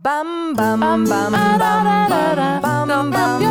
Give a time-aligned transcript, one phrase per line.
[0.00, 1.60] Bum bum bum bum bum bum
[2.38, 3.42] bum bum bum bum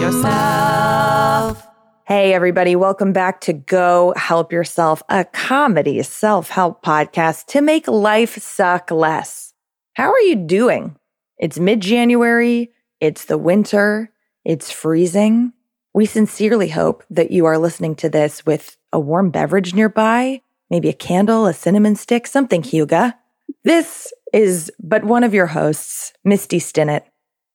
[0.00, 1.68] yourself.
[2.04, 8.36] Hey everybody, welcome back to Go Help Yourself, a comedy self-help podcast to make life
[8.38, 9.54] suck less.
[9.92, 10.96] How are you doing?
[11.38, 14.10] It's mid-January, it's the winter,
[14.44, 15.52] it's freezing.
[15.94, 20.88] We sincerely hope that you are listening to this with a warm beverage nearby maybe
[20.88, 23.14] a candle, a cinnamon stick, something, hygge.
[23.62, 27.02] This is but one of your hosts, Misty Stinnett.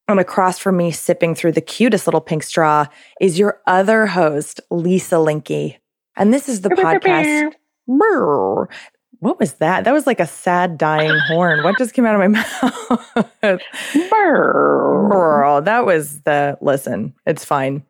[0.07, 2.85] And across from me, sipping through the cutest little pink straw,
[3.19, 5.77] is your other host, Lisa Linky.
[6.15, 7.53] And this is the podcast.
[9.19, 9.83] What was that?
[9.83, 11.63] That was like a sad dying horn.
[11.63, 13.31] What just came out of my mouth?
[15.65, 17.15] That was the listen.
[17.25, 17.83] It's fine.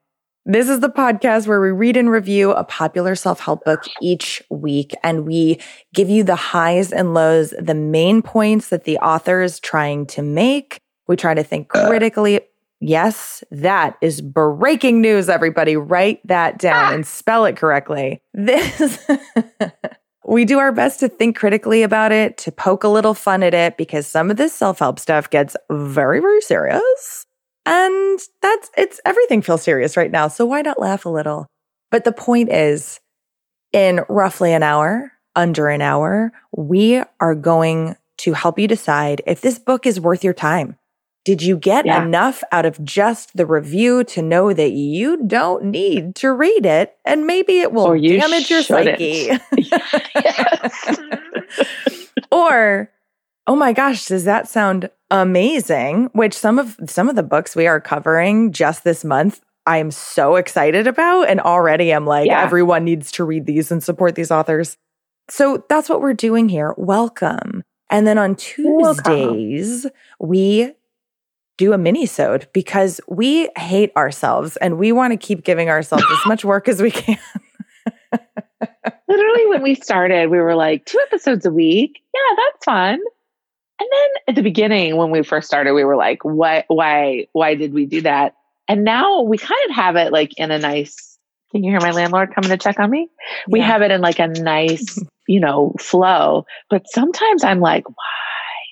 [0.49, 4.41] This is the podcast where we read and review a popular self help book each
[4.49, 5.59] week, and we
[5.93, 10.21] give you the highs and lows, the main points that the author is trying to
[10.21, 10.79] make.
[11.05, 11.89] We try to think uh.
[11.89, 12.39] critically.
[12.79, 15.75] Yes, that is breaking news, everybody.
[15.75, 16.93] Write that down ah.
[16.93, 18.21] and spell it correctly.
[18.33, 19.05] This.
[20.25, 23.53] we do our best to think critically about it, to poke a little fun at
[23.53, 27.26] it, because some of this self help stuff gets very, very serious.
[27.67, 30.29] And that's it's everything feels serious right now.
[30.29, 31.47] So why not laugh a little?
[31.91, 33.01] But the point is,
[33.73, 39.41] in roughly an hour, under an hour, we are going to help you decide if
[39.41, 40.77] this book is worth your time.
[41.25, 42.01] Did you get yeah.
[42.01, 46.95] enough out of just the review to know that you don't need to read it
[47.03, 49.01] and maybe it will you damage shouldn't.
[49.01, 49.41] your psyche?
[52.31, 52.89] or
[53.47, 56.09] Oh my gosh, does that sound amazing?
[56.13, 59.91] Which some of some of the books we are covering just this month I am
[59.91, 62.41] so excited about and already I'm like yeah.
[62.41, 64.77] everyone needs to read these and support these authors.
[65.29, 66.73] So that's what we're doing here.
[66.77, 67.63] Welcome.
[67.89, 69.91] And then on Tuesdays, Welcome.
[70.19, 70.71] we
[71.57, 76.25] do a mini-sode because we hate ourselves and we want to keep giving ourselves as
[76.25, 77.19] much work as we can.
[79.09, 81.99] Literally, when we started, we were like, two episodes a week.
[82.13, 82.99] Yeah, that's fun.
[83.79, 86.65] And then at the beginning, when we first started, we were like, "What?
[86.67, 87.27] Why?
[87.33, 88.35] Why did we do that?"
[88.67, 91.17] And now we kind of have it like in a nice.
[91.51, 93.09] Can you hear my landlord coming to check on me?
[93.47, 96.45] We have it in like a nice, you know, flow.
[96.69, 97.95] But sometimes I'm like, "Why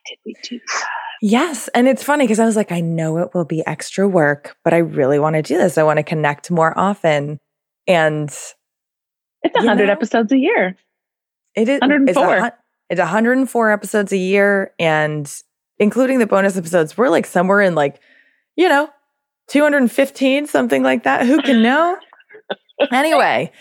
[0.08, 0.88] did we do that?"
[1.22, 1.70] Yes.
[1.70, 4.74] And it's funny because I was like, I know it will be extra work, but
[4.74, 5.78] I really want to do this.
[5.78, 7.40] I want to connect more often.
[7.88, 10.76] And it's 100 know, episodes a year.
[11.56, 12.52] It is 104.
[12.90, 15.31] It's 104 episodes a year and
[15.79, 18.00] including the bonus episodes, we're like somewhere in like,
[18.56, 18.90] you know,
[19.47, 21.25] 215, something like that.
[21.25, 21.63] Who can mm-hmm.
[21.63, 21.97] know?
[22.91, 23.51] anyway,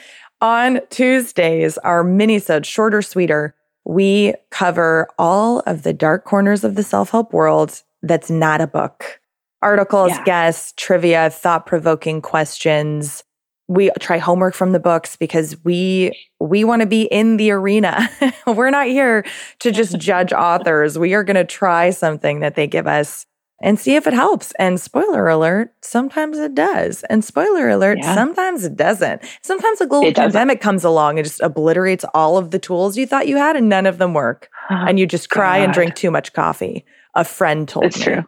[0.41, 3.55] on Tuesdays, our mini-sode, shorter, sweeter,
[3.85, 9.21] we cover all of the dark corners of the self-help world that's not a book.
[9.63, 10.25] Articles, yeah.
[10.25, 13.25] guests, trivia, thought-provoking questions,
[13.69, 18.09] we try homework from the books because we we want to be in the arena.
[18.47, 19.25] We're not here
[19.61, 20.99] to just judge authors.
[20.99, 23.27] We are going to try something that they give us
[23.63, 24.53] and see if it helps.
[24.59, 27.03] And spoiler alert, sometimes it does.
[27.05, 28.15] And spoiler alert, yeah.
[28.15, 29.23] sometimes it doesn't.
[29.43, 33.29] Sometimes a global pandemic comes along and just obliterates all of the tools you thought
[33.29, 34.51] you had and none of them work.
[34.71, 35.65] Oh, and you just cry God.
[35.65, 36.85] and drink too much coffee.
[37.15, 38.05] A friend told it's me.
[38.05, 38.25] True.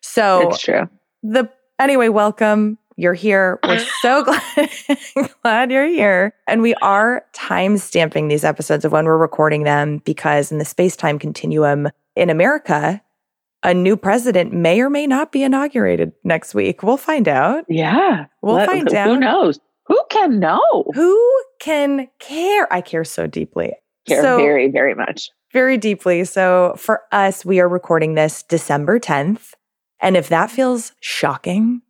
[0.00, 0.88] So it's true.
[1.22, 3.58] The anyway, welcome you're here.
[3.62, 4.70] We're so glad,
[5.42, 6.34] glad you're here.
[6.46, 10.64] And we are time stamping these episodes of when we're recording them because in the
[10.64, 13.00] space time continuum in America,
[13.62, 16.82] a new president may or may not be inaugurated next week.
[16.82, 17.64] We'll find out.
[17.68, 18.26] Yeah.
[18.42, 19.06] We'll Let, find out.
[19.06, 19.60] Who knows?
[19.86, 20.84] Who can know?
[20.94, 22.70] Who can care?
[22.72, 23.72] I care so deeply.
[24.06, 25.30] Care so, very, very much.
[25.52, 26.24] Very deeply.
[26.24, 29.54] So for us, we are recording this December 10th.
[30.00, 31.82] And if that feels shocking,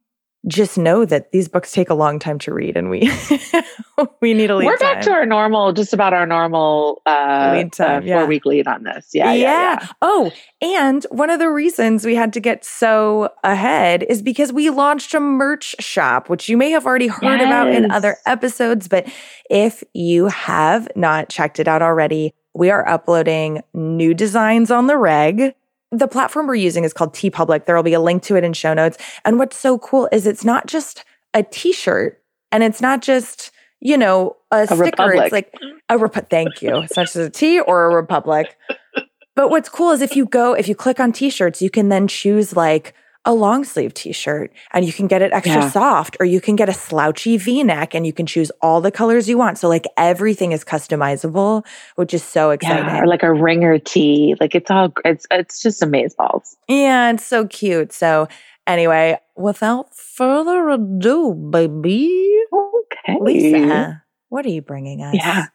[0.48, 3.00] just know that these books take a long time to read and we
[4.20, 4.94] we need a lead We're time.
[4.94, 8.18] back to our normal, just about our normal uh, lead time, uh, yeah.
[8.18, 9.10] four week lead on this.
[9.12, 9.88] Yeah, yeah, yeah, yeah.
[10.02, 14.70] Oh, and one of the reasons we had to get so ahead is because we
[14.70, 17.46] launched a merch shop, which you may have already heard yes.
[17.46, 18.88] about in other episodes.
[18.88, 19.06] But
[19.50, 24.96] if you have not checked it out already, we are uploading new designs on the
[24.96, 25.54] reg
[25.90, 27.64] the platform we're using is called TeePublic.
[27.64, 28.98] There will be a link to it in show notes.
[29.24, 31.04] And what's so cool is it's not just
[31.34, 33.50] a t-shirt and it's not just,
[33.80, 34.82] you know, a, a sticker.
[34.82, 35.20] Republic.
[35.24, 35.54] It's like
[35.88, 36.76] a rep- thank you.
[36.78, 38.56] It's not just a T or a republic.
[39.34, 42.08] But what's cool is if you go, if you click on t-shirts, you can then
[42.08, 42.92] choose like
[43.24, 45.70] a long sleeve t-shirt and you can get it extra Yeah.
[45.70, 49.28] soft or you can get a slouchy v-neck and you can choose all the colors
[49.28, 49.58] you want.
[49.58, 51.66] So like everything is customizable,
[51.96, 52.86] which is so exciting.
[52.86, 54.34] Yeah, or like a ringer tee.
[54.40, 56.56] Like it's all it's it's just amazeballs.
[56.68, 57.92] Yeah, it's so cute.
[57.92, 58.28] So
[58.66, 63.18] anyway, without further ado, baby, Okay.
[63.20, 65.14] Lisa, what are you bringing us?
[65.14, 65.46] Yeah.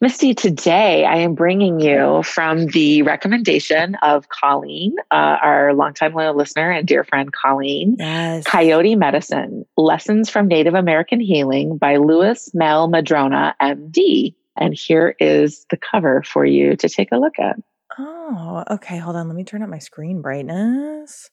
[0.00, 6.36] Misty, today I am bringing you from the recommendation of Colleen, uh, our longtime loyal
[6.36, 8.44] listener and dear friend Colleen, Yes.
[8.44, 14.36] Coyote Medicine Lessons from Native American Healing by Lewis Mehl-Madrona, MD.
[14.56, 17.56] And here is the cover for you to take a look at.
[17.98, 18.98] Oh, okay.
[18.98, 19.26] Hold on.
[19.26, 21.28] Let me turn up my screen brightness.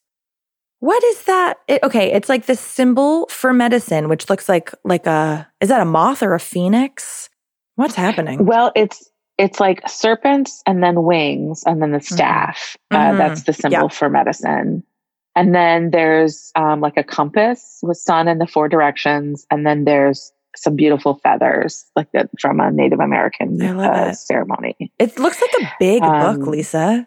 [0.80, 1.58] What is that?
[1.68, 5.82] It, okay, it's like the symbol for medicine, which looks like like a is that
[5.82, 7.30] a moth or a phoenix?
[7.76, 8.46] What's happening?
[8.46, 12.78] Well, it's it's like serpents and then wings and then the staff.
[12.92, 13.18] Uh, Mhm.
[13.18, 13.88] that's the symbol Yeah.
[13.90, 14.82] for medicine.
[15.36, 19.84] And then there's um, like a compass with sun in the four directions, and then
[19.84, 24.16] there's some beautiful feathers, like that from a Native American uh, it.
[24.16, 24.78] ceremony.
[24.98, 27.06] It looks like a big Um, book, Lisa.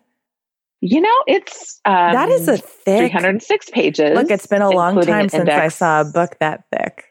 [0.82, 3.11] You know, it's um, that is a thick.
[3.11, 4.14] 306 pages.
[4.14, 7.06] Look, it's been a long time since I saw a book that thick.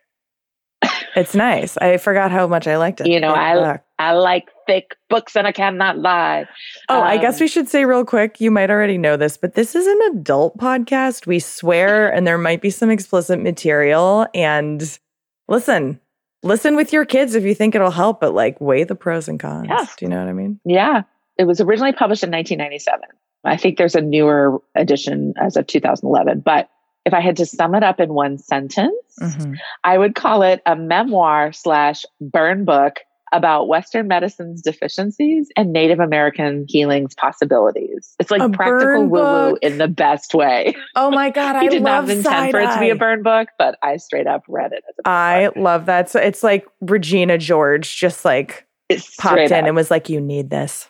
[1.17, 1.75] It's nice.
[1.77, 3.07] I forgot how much I liked it.
[3.07, 3.81] You know, I- book.
[3.99, 6.45] I like thick books, and I cannot lie.
[6.87, 9.55] Oh, I guess Um, we should say real quick, you might already know this, but
[9.55, 11.25] this is an adult podcast.
[11.25, 14.27] We swear and there might be some explicit material.
[14.35, 14.99] And
[15.47, 15.99] listen,
[16.43, 19.39] listen with your kids if you think it'll help, but like weigh the pros and
[19.39, 19.65] cons.
[19.67, 19.95] Yes.
[19.95, 20.59] Do you know what I mean?
[20.63, 21.01] Yeah.
[21.39, 23.01] It was originally published in 1997.
[23.45, 26.41] I think there's a newer edition as of 2011.
[26.41, 26.69] But
[27.07, 29.55] if I had to sum it up in one sentence, Mhm.
[29.83, 32.97] I would call it a memoir slash burn book
[33.33, 38.15] about Western medicine's deficiencies and Native American healing's possibilities.
[38.19, 40.75] It's like A practical woo woo in the best way.
[40.95, 43.77] Oh my God, I did not intend for it to be a burn book, but
[43.83, 45.55] I straight up read it as a burn I book.
[45.57, 46.09] love that.
[46.09, 49.65] So it's like Regina George just like It's popped in up.
[49.65, 50.89] and was like, you need this.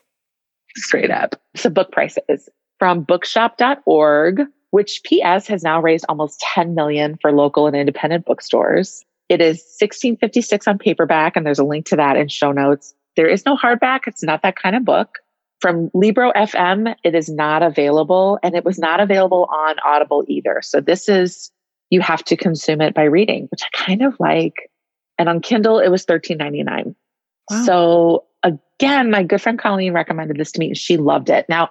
[0.76, 1.36] straight up.
[1.56, 4.42] So book prices from bookshop.org,
[4.72, 9.04] which PS has now raised almost 10 million for local and independent bookstores.
[9.30, 12.94] It is 1656 on paperback and there's a link to that in show notes.
[13.16, 14.02] There is no hardback.
[14.08, 15.18] It's not that kind of book.
[15.60, 20.62] From Libro FM, it is not available and it was not available on Audible either.
[20.62, 21.52] So this is
[21.90, 24.70] you have to consume it by reading, which I kind of like.
[25.18, 26.94] And on Kindle, it was $13.99.
[27.50, 27.64] Wow.
[27.64, 30.68] So again, my good friend Colleen recommended this to me.
[30.68, 31.48] and She loved it.
[31.50, 31.70] Now,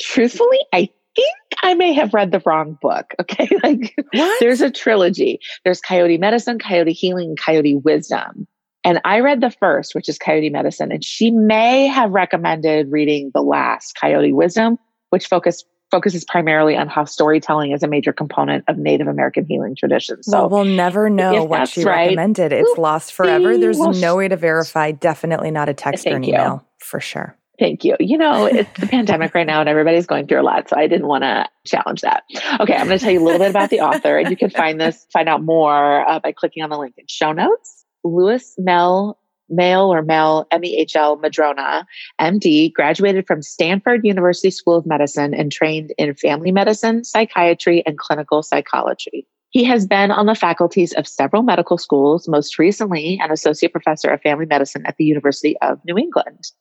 [0.00, 3.14] truthfully, I think I may have read the wrong book.
[3.20, 3.48] Okay.
[3.62, 4.40] Like What?
[4.40, 5.40] there's a trilogy.
[5.64, 8.46] There's Coyote Medicine, Coyote Healing, and Coyote Wisdom.
[8.82, 13.30] And I read the first, which is Coyote Medicine, and she may have recommended reading
[13.34, 14.78] the last, Coyote Wisdom,
[15.10, 19.74] which focus focuses primarily on how storytelling is a major component of Native American healing
[19.76, 20.26] traditions.
[20.26, 22.52] So well, we'll never know what she right, recommended.
[22.52, 23.58] It's lost forever.
[23.58, 24.92] There's well, no way to verify.
[24.92, 26.34] Definitely not a text or an Thank you.
[26.34, 27.36] email for sure.
[27.60, 27.94] Thank you.
[28.00, 30.68] You know, it's the pandemic right now and everybody's going through a lot.
[30.68, 32.24] So I didn't want to challenge that.
[32.58, 32.74] Okay.
[32.74, 34.80] I'm going to tell you a little bit about the author and you can find
[34.80, 37.84] this, find out more uh, by clicking on the link in show notes.
[38.02, 39.18] Louis Mel,
[39.50, 41.86] Male or Mel, M-E-H-L Madrona,
[42.18, 47.98] MD, graduated from Stanford University School of Medicine and trained in family medicine, psychiatry, and
[47.98, 49.26] clinical psychology.
[49.50, 54.08] He has been on the faculties of several medical schools, most recently an associate professor
[54.08, 56.52] of family medicine at the University of New England.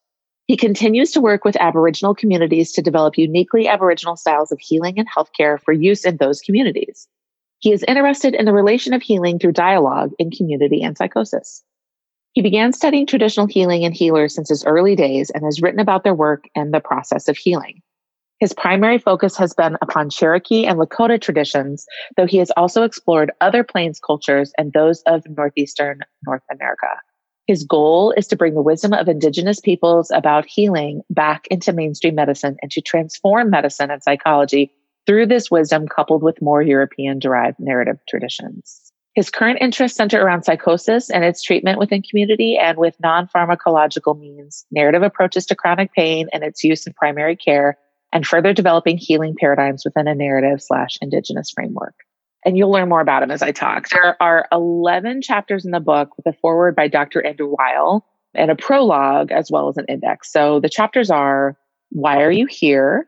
[0.49, 5.07] He continues to work with Aboriginal communities to develop uniquely Aboriginal styles of healing and
[5.07, 7.07] healthcare for use in those communities.
[7.59, 11.63] He is interested in the relation of healing through dialogue in community and psychosis.
[12.33, 16.03] He began studying traditional healing and healers since his early days and has written about
[16.03, 17.83] their work and the process of healing.
[18.39, 21.85] His primary focus has been upon Cherokee and Lakota traditions,
[22.17, 26.87] though he has also explored other plains cultures and those of northeastern North America.
[27.49, 32.13] His goal is to bring the wisdom of indigenous peoples about healing back into mainstream
[32.13, 34.71] medicine and to transform medicine and psychology
[35.07, 38.91] through this wisdom coupled with more European derived narrative traditions.
[39.15, 44.67] His current interests center around psychosis and its treatment within community and with non-pharmacological means,
[44.69, 47.79] narrative approaches to chronic pain and its use in primary care,
[48.13, 51.95] and further developing healing paradigms within a narrative slash indigenous framework
[52.45, 53.89] and you'll learn more about him as I talk.
[53.89, 57.25] There are 11 chapters in the book with a foreword by Dr.
[57.25, 60.31] Andrew Weil and a prologue as well as an index.
[60.31, 61.57] So the chapters are
[61.89, 63.07] Why are you here?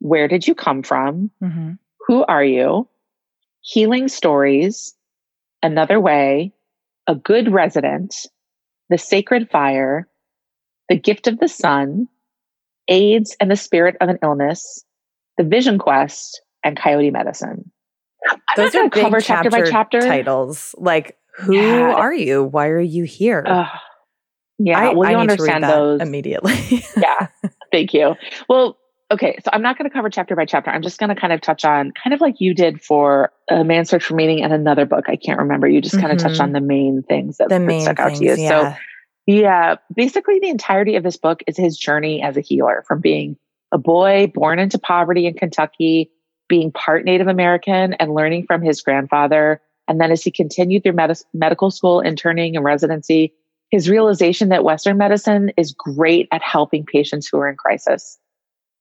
[0.00, 1.30] Where did you come from?
[1.42, 1.72] Mm-hmm.
[2.06, 2.88] Who are you?
[3.60, 4.94] Healing stories,
[5.62, 6.52] Another Way,
[7.06, 8.14] A Good Resident,
[8.88, 10.08] The Sacred Fire,
[10.88, 12.08] The Gift of the Sun,
[12.88, 14.84] AIDS and the Spirit of an Illness,
[15.36, 17.70] The Vision Quest, and Coyote Medicine.
[18.30, 20.00] I'm Those not are cover big chapter by chapter.
[20.00, 20.74] titles.
[20.78, 21.94] Like, who Yeah.
[21.94, 22.44] are you?
[22.44, 23.44] Why are you here?
[23.46, 23.66] Ugh.
[24.58, 26.00] yeah, I, well, I you need to read understand those.
[26.00, 26.54] immediately.
[26.96, 27.28] yeah,
[27.72, 28.14] thank you.
[28.48, 28.76] Well,
[29.10, 30.70] okay, so I'm not going to cover chapter by chapter.
[30.70, 33.62] I'm just going to kind of touch on, kind of like you did for A
[33.64, 35.04] Man's Search for Meaning and another book.
[35.08, 35.68] I can't remember.
[35.68, 36.44] You just kind of touched Mhm.
[36.44, 38.34] on the main things that, the main stuck out to you.
[38.36, 38.48] yeah.
[38.74, 38.78] So,
[39.26, 43.36] yeah, basically, the entirety of this book is his journey as a healer from being
[43.72, 46.10] a boy born into poverty in Kentucky,
[46.48, 49.60] being part Native American, and learning from his grandfather.
[49.86, 53.32] And then as he continued through med- medical school, interning, and residency,
[53.70, 58.18] his realization that Western medicine is great at helping patients who are in crisis.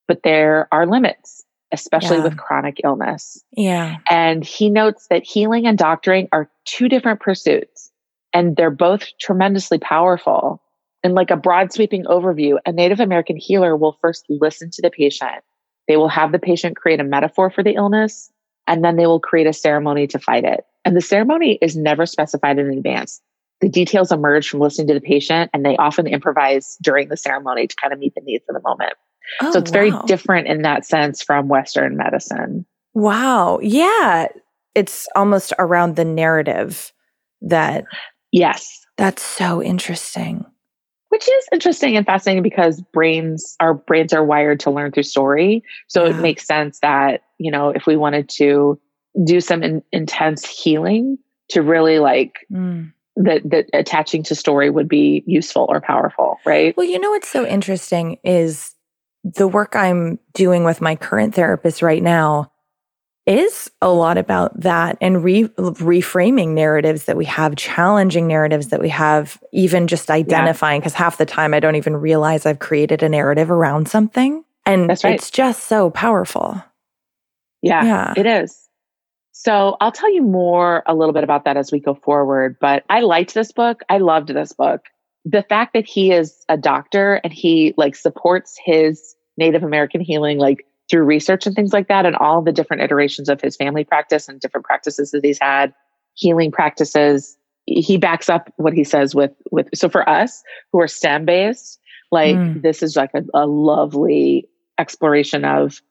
[0.07, 1.43] But there are limits,
[1.73, 2.23] especially Yeah.
[2.23, 3.43] with chronic illness.
[3.51, 3.97] yeah.
[4.09, 7.91] And he notes that healing and doctoring are two different pursuits,
[8.33, 10.61] and they're both tremendously powerful.
[11.03, 14.89] In like a broad sweeping overview, a Native American healer will first listen to the
[14.89, 15.43] patient.
[15.87, 18.31] They will have the patient create a metaphor for the illness,
[18.67, 20.65] and then they will create a ceremony to fight it.
[20.85, 23.21] And the ceremony is never specified in advance.
[23.61, 27.67] The details emerge from listening to the patient, and they often improvise during the ceremony
[27.67, 28.93] to kind of meet the needs of the moment.
[29.41, 32.65] Oh, so it's very different in that sense from Western medicine.
[32.93, 33.59] Wow.
[33.61, 34.27] Yeah.
[34.75, 36.93] It's almost around the narrative
[37.41, 37.85] that
[38.31, 38.85] Yes.
[38.97, 40.45] that's so interesting.
[41.09, 45.63] Which is interesting and fascinating because brains our brains are wired to learn through story.
[45.87, 48.79] So it makes sense that you know if we wanted to
[49.23, 51.17] do some in, intense healing
[51.49, 52.93] to really like Mm.
[53.15, 56.75] that that attaching to story would be useful or powerful right?
[56.77, 58.75] Well, you know what's so interesting is
[59.23, 62.51] the work I'm doing with my current therapist right now
[63.27, 68.79] is a lot about that and re- reframing narratives that we have, challenging narratives that
[68.79, 70.79] we have, even just identifying.
[70.79, 74.43] Because half the time I don't even realize I've created a narrative around something.
[74.65, 75.05] And right.
[75.05, 76.63] it's just so powerful.
[77.61, 78.13] yeah, Yeah.
[78.17, 78.63] it is
[79.31, 82.83] so i'll tell you more a little bit about that as we go forward but
[82.89, 84.81] i liked this book i loved this book
[85.25, 90.39] the fact that he is a doctor and he like supports his native american healing
[90.39, 93.83] like through research and things like that and all the different iterations of his family
[93.83, 95.73] practice and different practices that he's had
[96.13, 100.41] healing practices he backs up what he says with with so for us
[100.71, 101.79] who are stem based
[102.11, 102.61] like Mm.
[102.61, 104.47] this is like a, a lovely
[104.79, 105.81] exploration of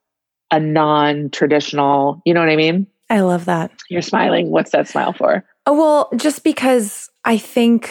[0.51, 3.71] a non-traditional you know what i mean I love that.
[3.89, 7.91] you're smiling what's that smile for Oh, well, just because I think,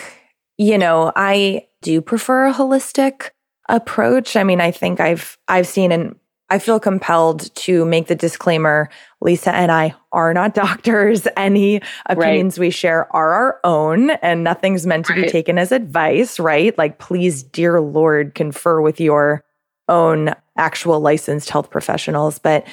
[0.57, 3.31] you know, I do prefer a holistic
[3.67, 4.37] approach.
[4.37, 6.15] I mean, I think I've I've seen and
[6.49, 8.89] I feel compelled to make the disclaimer.
[9.21, 11.27] Lisa and I are not doctors.
[11.35, 16.39] Any opinions we share are our own and nothing's meant to be taken as advice,
[16.39, 16.77] right?
[16.77, 19.43] Like please dear lord confer with your
[19.87, 22.65] own actual licensed health professionals, but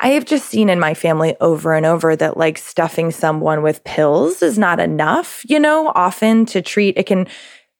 [0.00, 3.84] I have just seen in my family over and over that like stuffing someone with
[3.84, 7.28] pills is not enough, you know, often to treat it can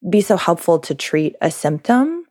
[0.09, 2.22] be so helpful to treat a symptom,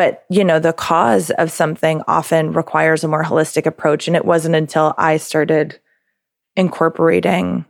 [0.00, 4.24] but you know, the cause of something often requires a more holistic approach and it
[4.24, 5.78] wasn't until I started
[6.56, 7.66] incorporating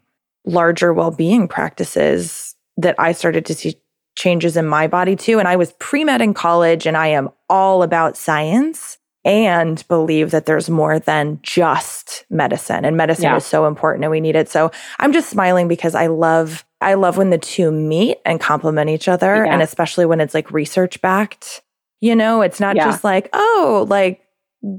[0.46, 3.74] larger well-being practices that I started to see
[4.16, 7.82] changes in my body too and I was pre-med in college and I am all
[7.82, 13.36] about science and believe that there's more than just medicine and medicine Yeah.
[13.36, 14.48] is so important and we need it.
[14.48, 14.70] So
[15.00, 19.08] I'm just smiling because I love I love when the two meet and complement each
[19.08, 19.52] other Yeah.
[19.52, 21.62] and especially when it's like research backed.
[22.00, 22.84] You know, it's not Yeah.
[22.86, 24.22] just like, oh, like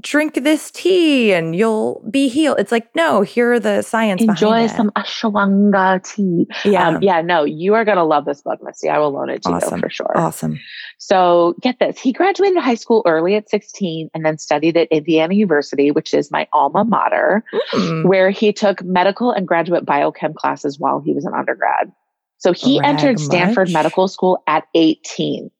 [0.00, 2.56] drink this tea and you'll be healed.
[2.60, 6.46] It's like, no, here are the science enjoy some ashwagandha tea.
[6.64, 6.88] Yeah.
[6.88, 9.42] um, yeah no you are going to love this book misty i will loan it
[9.42, 9.74] to Awesome.
[9.78, 10.60] you for sure awesome.
[10.98, 11.98] So get this.
[11.98, 16.30] He graduated high school early at 16 and then studied at Indiana University, which is
[16.30, 18.06] my alma mater, Mm.
[18.06, 21.90] where he took medical and graduate biochem classes while he was an undergrad.
[22.38, 23.72] So he Brag entered Stanford much.
[23.74, 25.50] Medical School at 18.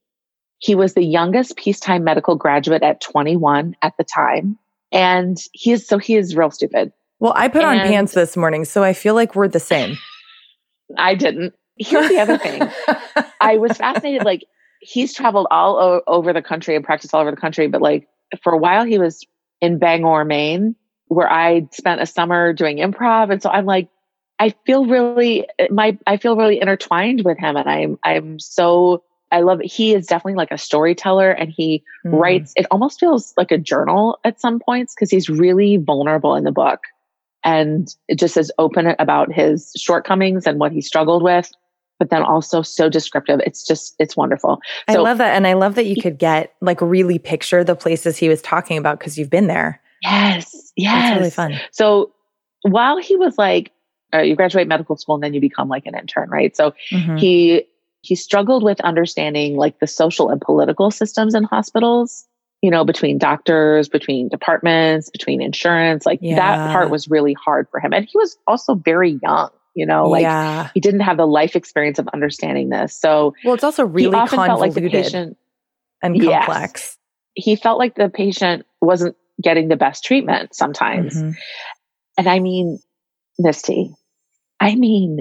[0.63, 4.57] He was the youngest peacetime medical graduate at 21 at the time.
[4.93, 6.93] And he is, so he is real stupid.
[7.19, 9.99] Well, I put on pants this morning, so I feel like we're the same.
[10.97, 11.55] I didn't.
[11.79, 12.69] Here's the other thing.
[13.41, 14.25] I was fascinated.
[14.25, 14.45] Like
[14.81, 18.07] he's traveled all o- over the country and practiced all over the country, but like
[18.43, 19.27] for a while he was
[19.61, 20.77] in Bangor, Maine,
[21.07, 23.89] where I spent a summer doing improv, and so I'm like,
[24.39, 29.41] I feel really my I feel really intertwined with him, and I'm I'm so I
[29.41, 29.67] love it.
[29.67, 32.21] He is definitely like a storyteller, and he Mm.
[32.21, 32.53] writes.
[32.57, 36.53] It almost feels like a journal at some points because he's really vulnerable in the
[36.53, 36.81] book,
[37.43, 41.51] and it just is open about his shortcomings and what he struggled with
[42.03, 43.41] but then also so descriptive.
[43.47, 44.61] It's just, it's wonderful.
[44.89, 45.37] I love that.
[45.37, 48.77] And I love that you could get like really picture the places he was talking
[48.77, 49.81] about because you've been there.
[50.03, 50.73] Yes.
[50.75, 51.11] Yes.
[51.11, 51.61] It's really fun.
[51.71, 52.13] So
[52.63, 53.71] while he was like,
[54.13, 56.57] uh, you graduate medical school and then you become like an intern, right?
[56.57, 57.21] So Mhm.
[57.21, 57.67] he
[58.03, 62.27] he struggled with understanding like the social and political systems in hospitals
[62.61, 66.37] you know between doctors between departments between insurance like Yeah.
[66.37, 70.09] that part was really hard for him and he was also very young you know
[70.09, 70.69] like yeah.
[70.75, 74.45] he didn't have the life experience of understanding this so Well, it's also really often
[74.45, 75.37] felt like the patient
[76.03, 76.45] and Yes.
[76.47, 76.99] complex.
[77.35, 81.35] he felt like the patient wasn't getting the best treatment sometimes Mhm.
[82.19, 82.79] And I mean,
[83.39, 83.91] Misty,
[84.61, 85.21] I mean,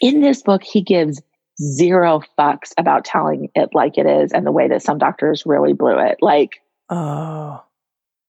[0.00, 1.20] in this book, he gives
[1.60, 5.72] zero fucks about telling it like it is and the way that some doctors really
[5.72, 6.18] blew it.
[6.20, 7.62] Like, Oh.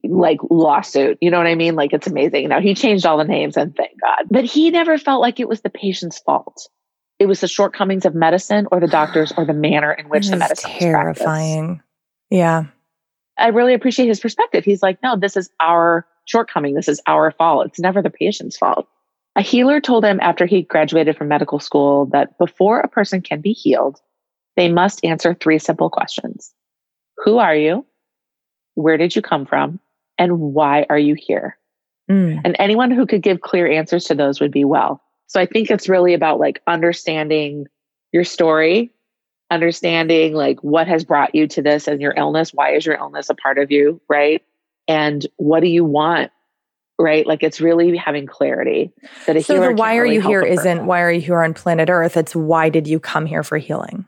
[0.03, 1.17] like lawsuit.
[1.21, 1.75] You know what I mean?
[1.75, 2.47] Like it's amazing.
[2.49, 4.25] Now he changed all the names and thank God.
[4.29, 6.69] But he never felt like it was the patient's fault.
[7.19, 10.37] It was the shortcomings of medicine or the doctors or the manner in which the
[10.37, 11.81] medicine was terrifying.
[12.29, 12.65] Yeah.
[13.37, 14.63] I really appreciate his perspective.
[14.63, 16.75] He's like, no, this is our shortcoming.
[16.75, 17.67] This is our fault.
[17.67, 18.87] It's never the patient's fault.
[19.35, 23.41] A healer told him after he graduated from medical school that before a person can
[23.41, 23.99] be healed,
[24.55, 26.53] they must answer three simple questions
[27.23, 27.85] Who are you?
[28.75, 29.79] Where did you come from?
[30.17, 31.57] And why are you here?
[32.09, 32.41] Mm.
[32.45, 35.01] And anyone who could give clear answers to those would be well.
[35.27, 37.65] So I think it's really about like understanding
[38.11, 38.91] your story,
[39.51, 42.53] understanding like what has brought you to this and your illness.
[42.53, 43.99] Why is your illness a part of you?
[44.07, 44.43] Right.
[44.87, 46.31] And what do you want?
[46.97, 47.27] Right.
[47.27, 48.93] Like it's really having clarity
[49.25, 51.43] that a So healer the why are really you here isn't why are you here
[51.43, 52.15] on planet Earth?
[52.15, 54.05] It's why did you come here for healing?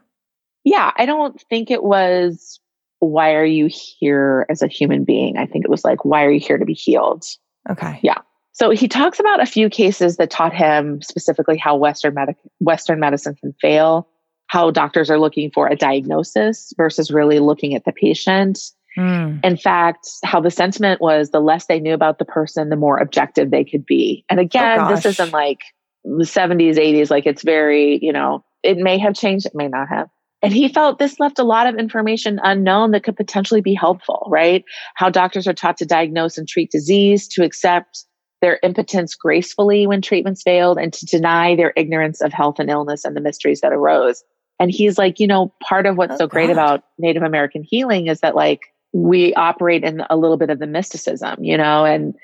[0.63, 0.91] Yeah.
[0.95, 2.59] I don't think it was
[2.99, 5.37] why are you here as a human being?
[5.37, 7.25] I think it was like, why are you here to be healed?
[7.69, 7.99] Okay.
[8.01, 8.19] Yeah.
[8.53, 12.99] So he talks about a few cases that taught him specifically how Western medic- Western
[12.99, 14.07] medicine can fail,
[14.47, 18.59] how doctors are looking for a diagnosis versus really looking at the patient.
[18.97, 19.39] Mm.
[19.43, 22.97] In fact, how the sentiment was the less they knew about the person, the more
[22.97, 24.25] objective they could be.
[24.29, 25.59] And again, this isn't like
[26.03, 29.87] the 70s, 80s, like it's very, you know, it may have changed, it may not
[29.89, 30.07] have.
[30.41, 34.27] And he felt this left a lot of information unknown that could potentially be helpful,
[34.29, 34.63] right?
[34.95, 38.05] How doctors are taught to diagnose and treat disease, to accept
[38.41, 43.03] their impotence gracefully when treatments failed, and to deny their ignorance of health and illness
[43.03, 44.23] and the mysteries that arose.
[44.59, 46.53] And he's like, you know, part of what's Oh, so great God.
[46.53, 48.61] about Native American healing is that like
[48.93, 52.15] we operate in a little bit of the mysticism, you know, and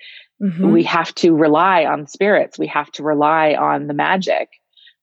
[0.41, 0.71] Mhm.
[0.71, 2.57] we have to rely on spirits.
[2.59, 4.49] We have to rely on the magic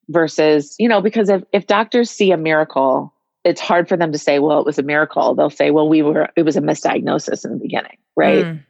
[0.08, 4.18] versus, you know, because if, if doctors see a miracle, it's hard for them to
[4.18, 5.34] say, well, it was a miracle.
[5.34, 8.44] They'll say, well, we were, it was a misdiagnosis in the beginning, right?
[8.44, 8.60] Mm.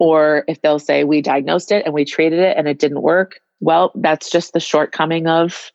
[0.00, 3.40] Or if they'll say, we diagnosed it and we treated it and it didn't work,
[3.60, 5.70] well, that's just the shortcoming of,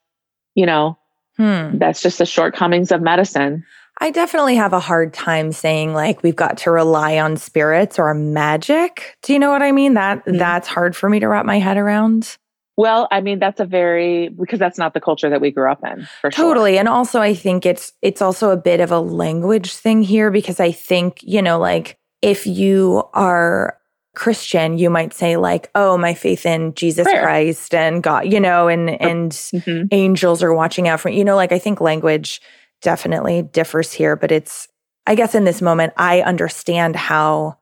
[0.56, 0.97] you know,
[1.38, 1.78] Hmm.
[1.80, 3.63] that's just the shortcomings of medicine.
[4.01, 8.13] I definitely have a hard time saying like we've got to rely on spirits or
[8.13, 9.17] magic.
[9.21, 9.93] Do you know what I mean?
[9.93, 10.39] That Mhm.
[10.39, 12.38] that's hard for me to wrap my head around.
[12.75, 15.82] Well, I mean, that's a very, because that's not the culture that we grew up
[15.86, 16.45] in, for sure.
[16.45, 16.79] Totally.
[16.79, 20.60] And also I think it's it's also a bit of a language thing here because
[20.60, 23.77] I think, you know, like if you are
[24.15, 27.21] Christian, you might say like, "Oh, my faith in Jesus Prayer.
[27.21, 29.88] Christ and God," you know, and and Mhm.
[29.91, 32.41] angels are watching out for you know like i think language
[32.84, 34.67] definitely differs here but it's
[35.08, 37.58] i guess in this moment i understand how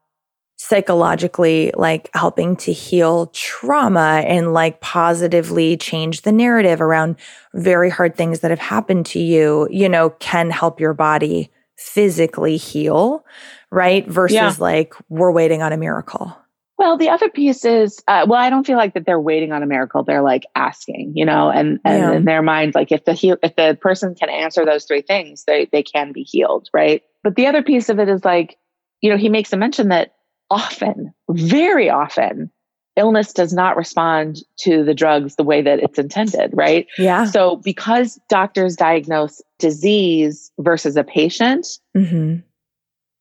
[0.57, 7.15] psychologically like helping to heal trauma and like positively change the narrative around
[7.55, 12.57] very hard things that have happened to you you know can help your body physically
[12.57, 13.25] heal
[13.71, 14.53] right versus Yeah.
[14.59, 16.37] like we're waiting on a miracle
[16.81, 19.61] Well, the other piece is, uh, well, I don't feel like that they're waiting on
[19.61, 20.03] a miracle.
[20.03, 22.13] They're like asking, you know, and, and Yeah.
[22.13, 25.43] in their mind, like if the heal, if the person can answer those three things,
[25.45, 26.69] they, they can be healed.
[26.73, 27.03] Right.
[27.23, 28.57] But the other piece of it is like,
[28.99, 30.15] you know, he makes a mention that
[30.49, 32.49] often, very often,
[32.95, 36.49] illness does not respond to the drugs the way that it's intended.
[36.51, 36.87] Right.
[36.97, 42.37] yeah So because doctors diagnose disease versus a patient, hmm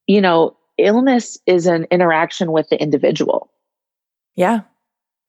[0.06, 3.50] you know, illness is an interaction with the individual.
[4.36, 4.60] yeah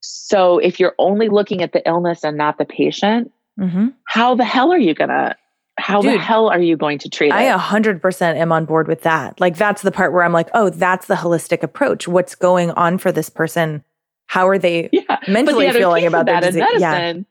[0.02, 4.46] So if you're only looking at the illness and not the patient, hmm how the
[4.46, 5.36] hell are you gonna
[5.78, 7.50] how the hell are you going to treat I it?
[7.50, 9.40] a hundred percent am on board with that.
[9.40, 12.08] Like that's the part where I'm like, oh, that's the holistic approach.
[12.08, 13.84] What's going on for this person?
[14.28, 15.20] How are they yeah.
[15.28, 16.80] Mentally the feeling about that in disease?
[16.80, 16.92] Yeah.
[16.92, 17.26] medicine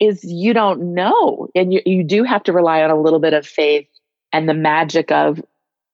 [0.00, 1.48] is you don't know.
[1.54, 3.86] And you, you do have to rely on a little bit of faith
[4.32, 5.40] and the magic of,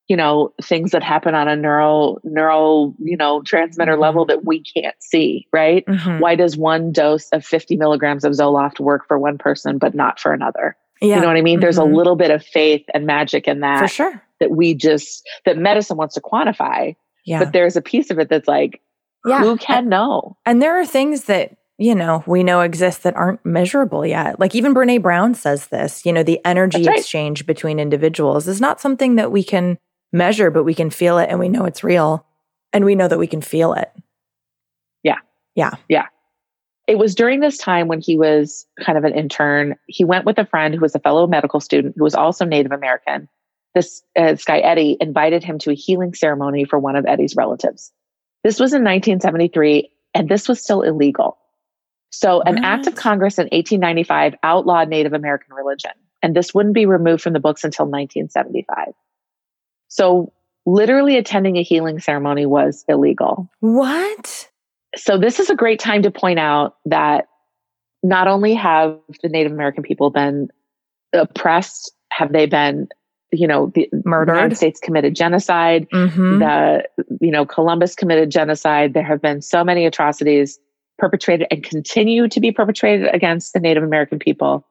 [0.09, 4.01] you know, things that happen on a neural neural, you know, transmitter Mhm.
[4.01, 5.85] level that we can't see, right?
[5.87, 6.21] Mhm.
[6.21, 10.21] Why does one dose of 50 milligrams of Zoloft work for one person but not
[10.21, 10.77] for another?
[11.01, 11.17] Yeah.
[11.17, 11.61] You know what I mean?
[11.61, 11.95] There's a Mhm.
[11.95, 14.23] little bit of faith and magic in that for sure.
[14.41, 16.95] that we just that medicine wants to quantify.
[17.25, 17.41] Yeah.
[17.41, 18.81] But there's a piece of it that's like,
[19.27, 19.41] yeah.
[19.41, 20.37] who can know?
[20.47, 24.41] And there are things that you know, we know exist that aren't measurable yet.
[24.41, 26.99] Like even Brene Brown says this, you know, the energy right.
[26.99, 29.77] exchange between individuals is not something that we can
[30.13, 32.27] measure, but we can feel it and we know it's real
[32.73, 33.91] and we know that we can feel it.
[35.03, 35.19] Yeah.
[35.55, 35.73] Yeah.
[35.89, 36.07] Yeah.
[36.87, 39.75] It was during this time when he was kind of an intern.
[39.87, 42.73] He went with a friend who was a fellow medical student who was also Native
[42.73, 43.29] American.
[43.75, 47.35] This, uh, this guy, Eddie, invited him to a healing ceremony for one of Eddie's
[47.37, 47.93] relatives.
[48.45, 51.37] This was in 1973, and this was still illegal.
[52.11, 55.91] So, an act of Congress in 1895 outlawed Native American religion,
[56.23, 58.95] and this wouldn't be removed from the books until 1975.
[59.89, 60.33] So,
[60.65, 63.49] literally attending a healing ceremony was illegal.
[63.61, 64.49] What?
[64.97, 67.27] So, this is a great time to point out that
[68.03, 70.49] not only have the Native American people been
[71.13, 72.89] oppressed, have they been
[73.33, 74.35] you know, the murdered.
[74.35, 75.89] United States committed genocide.
[75.91, 76.39] Mm-hmm.
[76.39, 76.85] The,
[77.21, 78.95] you know, Columbus committed genocide.
[78.95, 80.59] There have been so many atrocities
[80.99, 84.67] perpetrated and continue to be perpetrated against the Native American people.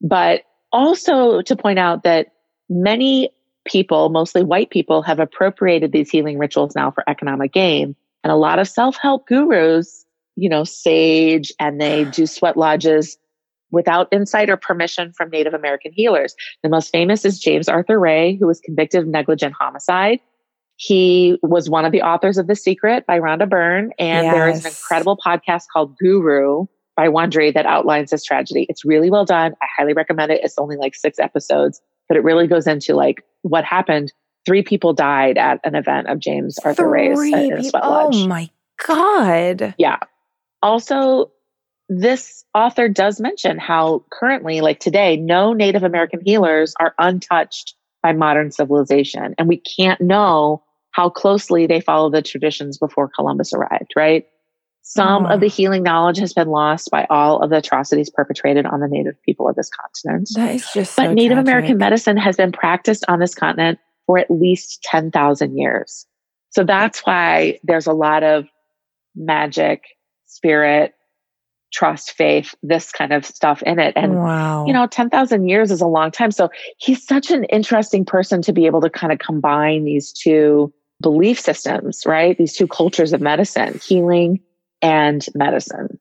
[0.00, 2.28] But also to point out that
[2.68, 3.30] many
[3.66, 7.94] people, mostly white people, have appropriated these healing rituals now for economic gain.
[8.24, 13.18] And a lot of self help gurus, you know, sage and they do sweat lodges
[13.70, 16.34] without insight or permission from Native American healers.
[16.62, 20.20] The most famous is James Arthur Ray, who was convicted of negligent homicide.
[20.76, 23.92] He was one of the authors of The Secret by Rhonda Byrne.
[23.98, 24.34] And yes.
[24.34, 28.66] there is an incredible podcast called Guru by Wondery that outlines this tragedy.
[28.68, 29.54] It's really well done.
[29.62, 30.40] I highly recommend it.
[30.42, 34.12] It's only like six episodes, but it really goes into like what happened.
[34.44, 37.74] Three people died at an event of James Arthur Three Ray's.
[37.74, 38.48] Uh, oh my
[38.86, 39.74] God.
[39.78, 39.98] Yeah.
[40.62, 41.32] Also,
[41.88, 48.12] this author does mention how currently, like today, no Native American healers are untouched by
[48.12, 49.34] modern civilization.
[49.38, 54.26] And we can't know how closely they follow the traditions before Columbus arrived, right?
[54.88, 55.30] Some oh.
[55.30, 55.50] of the oh.
[55.50, 59.48] healing knowledge has been lost by all of the atrocities perpetrated on the native people
[59.48, 60.28] of this continent.
[60.36, 61.48] That is just so But Native tragic.
[61.48, 66.06] American medicine has been practiced on this continent for at least 10,000 years.
[66.50, 68.46] So that's why there's a lot of
[69.16, 69.82] magic,
[70.26, 70.94] spirit,
[71.72, 73.92] trust, faith, this kind of stuff in it.
[73.96, 74.66] And, wow.
[74.66, 76.30] you know, 10,000 years is a long time.
[76.30, 80.72] So he's such an interesting person to be able to kind of combine these two
[81.02, 82.38] belief systems, right?
[82.38, 84.38] These two cultures of medicine, healing
[84.82, 85.98] and medicine.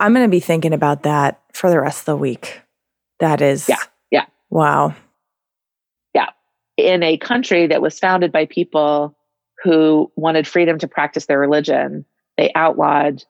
[0.00, 2.60] I'm going to be thinking about that for the rest of the week.
[3.20, 3.68] That is.
[3.68, 3.78] Yeah.
[4.10, 4.26] Yeah.
[4.50, 4.94] Wow.
[6.14, 6.30] Yeah.
[6.76, 9.16] In a country that was founded by people
[9.62, 12.04] who wanted freedom to practice their religion,
[12.36, 13.24] they outlawed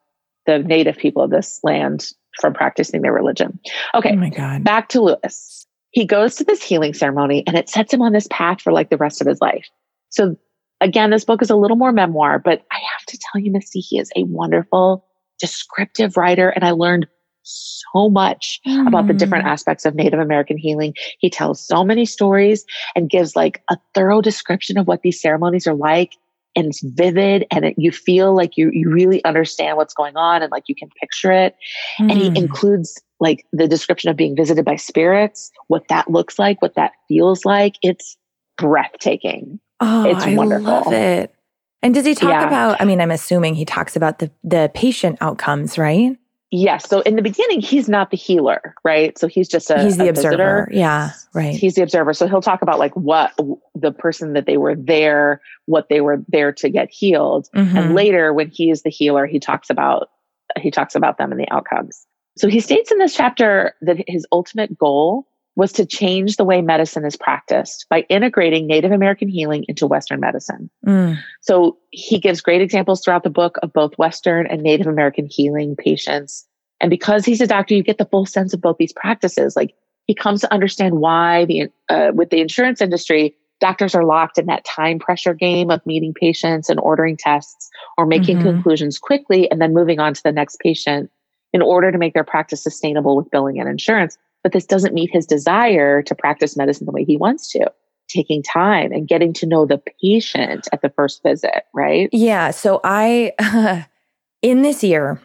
[0.46, 3.59] the native people of this land from practicing their religion.
[3.94, 4.12] Okay.
[4.12, 4.64] Oh my God.
[4.64, 5.66] Back to Lewis.
[5.90, 8.90] He goes to this healing ceremony and it sets him on this path for like
[8.90, 9.68] the rest of his life.
[10.11, 10.37] So
[10.81, 13.81] again, this book is a little more memoir, but I have to tell you, Misty,
[13.81, 15.05] he is a wonderful
[15.39, 16.49] descriptive writer.
[16.51, 17.07] And I learned
[17.43, 18.87] so much mm.
[18.89, 19.49] about the different mm.
[19.49, 20.95] aspects of Native American healing.
[21.19, 25.67] He tells so many stories and gives like a thorough description of what these ceremonies
[25.67, 26.15] are like
[26.57, 30.43] and it's vivid and it, you feel like you, you really understand what's going on
[30.43, 31.55] and like you can picture it.
[32.01, 32.11] Mm.
[32.11, 32.37] And he hmm.
[32.37, 36.93] includes like the description of being visited by spirits, what that looks like, what that
[37.09, 37.77] feels like.
[37.83, 38.17] It's
[38.57, 39.61] breathtaking.
[39.81, 40.67] Oh, it's wonderful.
[40.67, 41.35] I love it.
[41.83, 42.47] And does he talk yeah.
[42.47, 46.17] about, I mean, I'm assuming he talks about the, the patient outcomes, right?
[46.51, 46.89] Yes.
[46.89, 49.19] So in the beginning, he's not the healer, right?
[49.19, 50.31] So he's just a he's the a observer.
[50.31, 50.69] Visitor.
[50.73, 51.55] Yeah, right.
[51.55, 52.15] He's the observer.
[52.15, 53.33] So he'll talk about like what
[53.75, 57.77] the person that they were there, what they were there to get healed, mm-hmm.
[57.77, 60.09] and later when he is the healer, he talks about
[60.57, 62.07] he talks about them and the outcomes.
[62.39, 66.61] So he states in this chapter that his ultimate goal was to change the way
[66.61, 70.71] medicine is practiced by integrating Native American healing into Western medicine.
[70.87, 71.19] Mm.
[71.40, 75.75] So he gives great examples throughout the book of both Western and Native American healing
[75.75, 76.47] patients.
[76.81, 79.57] And because he's a doctor, you get the full sense of both these practices.
[79.57, 79.75] Like
[80.07, 84.45] he comes to understand why the, uh, with the insurance industry, doctors are locked in
[84.47, 88.51] that time pressure game of meeting patients and ordering tests or making mm-hmm.
[88.51, 91.11] conclusions quickly and then moving on to the next patient
[91.55, 95.11] in order to make their practice sustainable with billing and insurance but this doesn't meet
[95.12, 97.70] his desire to practice medicine the way he wants to
[98.09, 102.09] taking time and getting to know the patient at the first visit, right?
[102.12, 102.51] Yeah.
[102.51, 103.87] So I,
[104.42, 105.20] in this year,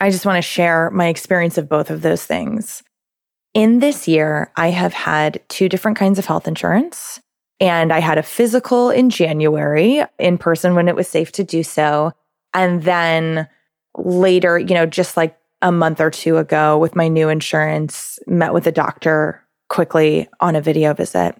[0.00, 2.82] I just want to share my experience of both of those things.
[3.52, 7.20] In this year, I have had two different kinds of health insurance.
[7.60, 11.62] And I had a physical in January in person when it was safe to do
[11.62, 12.12] so.
[12.52, 13.48] And then
[13.96, 18.52] later, you know, just like a month or two ago with my new insurance, met
[18.52, 21.34] with a doctor quickly on a video visit.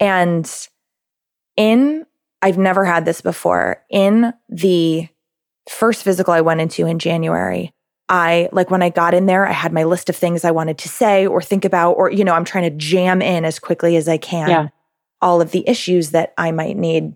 [0.00, 0.50] And
[1.56, 2.04] in,
[2.42, 5.08] I've never had this before, in the
[5.70, 7.72] first physical I went into in January,
[8.08, 10.76] I like when I got in there, I had my list of things I wanted
[10.78, 13.96] to say or think about, or, you know, I'm trying to jam in as quickly
[13.96, 14.68] as I can Yeah.
[15.22, 17.14] all of the issues that I might need,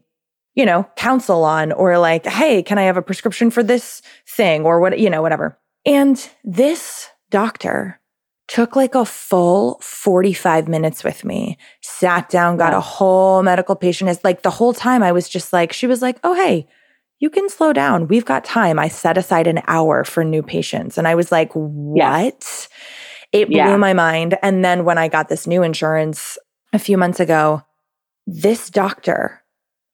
[0.55, 4.65] you know, counsel on, or like, hey, can I have a prescription for this thing
[4.65, 5.59] or what, you know, whatever.
[5.87, 8.01] And this doctor
[8.49, 14.11] took like a full 45 minutes with me, sat down, got a whole medical patient.
[14.11, 16.67] Is like the whole time I was just like, she was like, oh, hey,
[17.19, 18.09] you can slow down.
[18.09, 18.79] We've got time.
[18.79, 20.99] I set aside an hour for new patients.
[20.99, 22.69] And I was like, what?
[23.33, 23.77] It blew Yeah.
[23.77, 24.39] my mind.
[24.43, 26.39] And then when I got this new insurance
[26.73, 27.63] a few months ago,
[28.27, 29.43] this doctor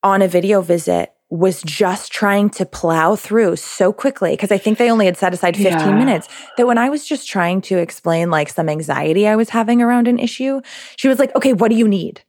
[0.02, 4.76] on a video visit was just trying to plow through so quickly because I think
[4.76, 5.96] they only had set aside 15 Yeah.
[5.96, 9.80] minutes that when I was just trying to explain like some anxiety I was having
[9.80, 10.60] around an issue,
[10.96, 12.20] she was like, okay, what do you need?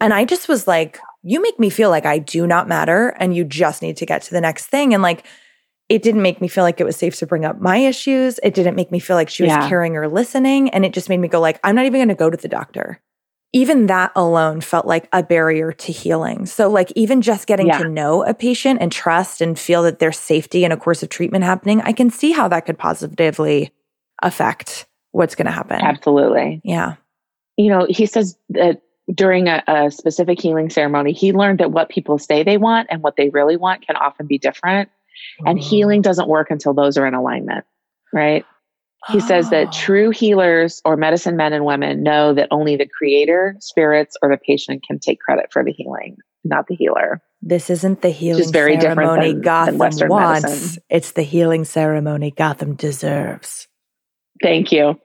[0.00, 3.34] And I just was like, you make me feel like I do not matter and
[3.36, 4.92] you just need to get to the next thing.
[4.92, 5.24] And like,
[5.88, 8.40] it didn't make me feel like it was safe to bring up my issues.
[8.42, 9.68] It didn't make me feel like she was Yeah.
[9.68, 10.68] caring or listening.
[10.70, 12.48] And it just made me go like, I'm not even going to go to the
[12.48, 13.00] doctor.
[13.52, 16.44] Even that alone felt like a barrier to healing.
[16.44, 17.78] So like even just getting Yeah.
[17.78, 21.08] to know a patient and trust and feel that there's safety in a course of
[21.08, 23.72] treatment happening, I can see how that could positively
[24.22, 25.80] affect what's going to happen.
[25.80, 26.60] Absolutely.
[26.62, 26.96] Yeah.
[27.56, 28.82] You know, he says that
[29.14, 33.02] during a, a specific healing ceremony, he learned that what people say they want and
[33.02, 34.90] what they really want can often be different.
[35.46, 37.64] And healing doesn't work until those are in alignment,
[38.12, 38.44] right?
[39.10, 39.70] He says that Oh.
[39.72, 44.36] true healers or medicine men and women know that only the creator, spirits, or the
[44.36, 47.22] patient can take credit for the healing, not the healer.
[47.40, 50.42] This isn't the healing very ceremony than- than Gotham Western wants.
[50.42, 50.82] medicine.
[50.90, 53.68] It's the healing ceremony Gotham deserves.
[54.42, 54.98] Thank you.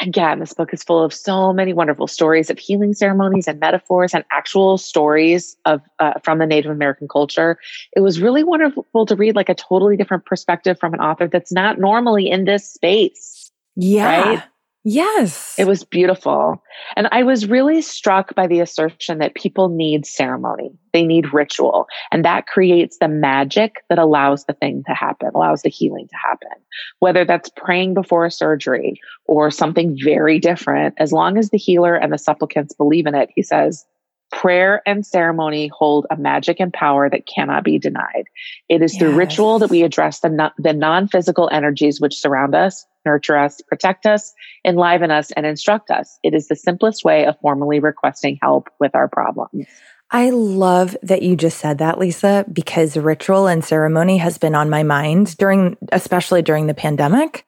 [0.00, 4.14] Again, this book is full of so many wonderful stories of healing ceremonies and metaphors
[4.14, 7.58] and actual stories of uh, from the Native American culture.
[7.96, 11.50] It was really wonderful to read like a totally different perspective from an author that's
[11.50, 13.37] not normally in this space.
[13.78, 14.22] Yeah.
[14.22, 14.42] Right?
[14.84, 15.54] Yes.
[15.58, 16.62] It was beautiful.
[16.96, 20.70] And I was really struck by the assertion that people need ceremony.
[20.92, 21.86] They need ritual.
[22.10, 26.16] And that creates the magic that allows the thing to happen, allows the healing to
[26.16, 26.62] happen.
[27.00, 31.94] Whether that's praying before a surgery or something very different, as long as the healer
[31.94, 33.84] and the supplicants believe in it, he says,
[34.30, 38.24] prayer and ceremony hold a magic and power that cannot be denied.
[38.68, 42.86] It is through ritual that we address the, non- the non-physical energies which surround us,
[43.04, 44.32] nurture us, protect us,
[44.64, 46.18] enliven us, and instruct us.
[46.22, 49.66] It is the simplest way of formally requesting help with our problems.
[50.10, 54.70] I love that you just said that, Lisa, because ritual and ceremony has been on
[54.70, 57.44] my mind during, especially during the pandemic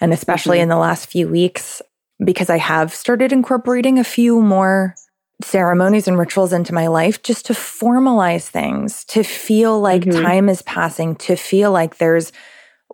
[0.00, 0.62] and especially Mhm.
[0.62, 1.82] in the last few weeks,
[2.24, 4.94] because I have started incorporating a few more
[5.42, 10.22] ceremonies and rituals into my life just to formalize things, to feel like Mhm.
[10.22, 12.32] time is passing, to feel like there's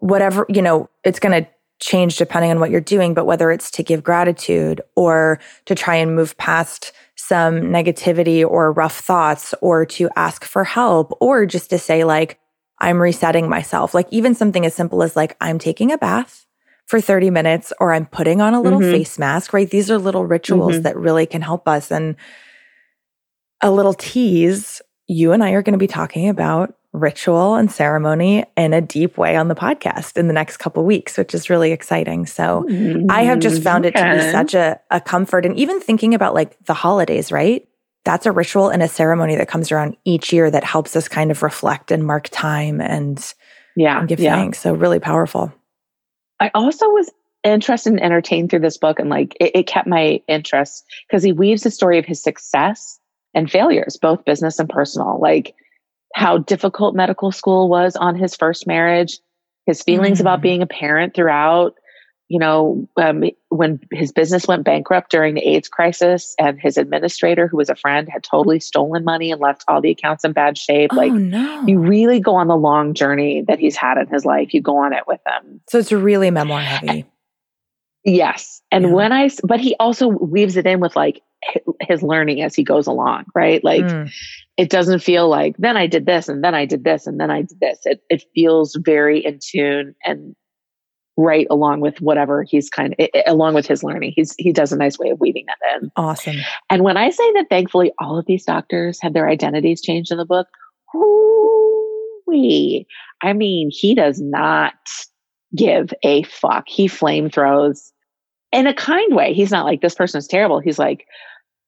[0.01, 1.49] whatever, you know, it's going to
[1.83, 5.97] change depending on what you're doing, but whether it's to give gratitude or to try
[5.97, 11.71] and move past some negativity or rough thoughts or to ask for help or just
[11.71, 12.39] to say, like,
[12.79, 13.95] I'm resetting myself.
[13.95, 16.47] Like, even something as simple as, like, I'm taking a bath
[16.87, 18.91] for 30 minutes or I'm putting on a little Mhm.
[18.91, 19.71] face mask, right?
[19.71, 20.83] These are little rituals Mhm.
[20.83, 21.91] that really can help us.
[21.93, 22.17] And
[23.61, 28.45] a little tease you and I are going to be talking about ritual and ceremony
[28.57, 31.73] in a deep way on the podcast in the next couple weeks, which is really
[31.73, 32.27] exciting.
[32.27, 32.67] So,
[33.09, 33.65] I have just mm-hmm.
[33.65, 35.47] found it to be such a, a comfort.
[35.47, 37.67] And even thinking about like the holidays, right?
[38.05, 41.31] That's a ritual and a ceremony that comes around each year that helps us kind
[41.31, 43.33] of reflect and mark time and,
[43.77, 44.37] yeah, and give yeah.
[44.37, 44.59] thanks.
[44.59, 45.53] So, really powerful.
[46.41, 47.11] I also was
[47.45, 51.33] interested and entertained through this book, and like it, it kept my interest because he
[51.33, 52.99] weaves the story of his success
[53.35, 55.55] and failures, both business and personal, like
[56.15, 59.19] how difficult medical school was on his first marriage,
[59.67, 60.23] his feelings Mm.
[60.23, 61.75] about being a parent throughout.
[62.29, 67.47] You know, um, when his business went bankrupt during the AIDS crisis, and his administrator,
[67.47, 70.57] who was a friend, had totally stolen money and left all the accounts in bad
[70.57, 70.93] shape.
[70.95, 71.67] like, oh, no.
[71.67, 74.55] you really go on the long journey that he's had in his life.
[74.55, 75.61] You go on it with him.
[75.69, 77.05] so, it's really memoir heavy.
[78.05, 78.63] Yes.
[78.71, 79.09] And Yeah.
[79.13, 81.23] I but he also weaves it in with like
[81.81, 83.63] his learning as he goes along, right?
[83.65, 84.11] Like Mm.
[84.57, 87.31] it doesn't feel like then I did this and then I did this and then
[87.31, 87.81] I did this.
[87.85, 90.35] It, it feels very in tune and
[91.17, 94.13] right along with whatever he's kind of, along with his learning.
[94.17, 95.91] He's, he does a nice way of weaving that in.
[95.97, 96.37] Awesome.
[96.71, 100.19] And when I say that thankfully all of these doctors had their identities changed in
[100.19, 100.49] the book,
[102.27, 102.87] we
[103.23, 104.75] I mean, he does not
[105.55, 106.65] give a fuck.
[106.67, 107.93] He flame throws
[108.51, 109.33] in a kind way.
[109.33, 110.59] He's not like this person is terrible.
[110.59, 111.07] He's like,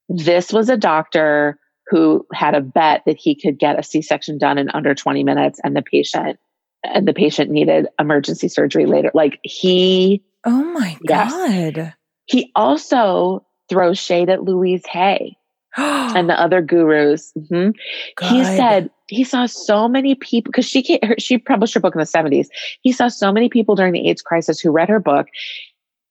[0.08, 4.58] this was a doctor who had a bet that he could get a C-section done
[4.58, 6.38] in under 20 minutes and the patient
[6.82, 9.10] and the patient needed emergency surgery later.
[9.14, 11.32] Like he, oh my Yes.
[11.74, 11.94] God.
[12.26, 15.36] he also throws shade at Louise Hay
[15.76, 17.32] and the other gurus.
[17.38, 17.74] Mhm.
[18.20, 21.98] He said he saw so many people because she her, she published her book in
[21.98, 22.48] the 70s.
[22.82, 25.26] He saw so many people during the AIDS crisis who read her book.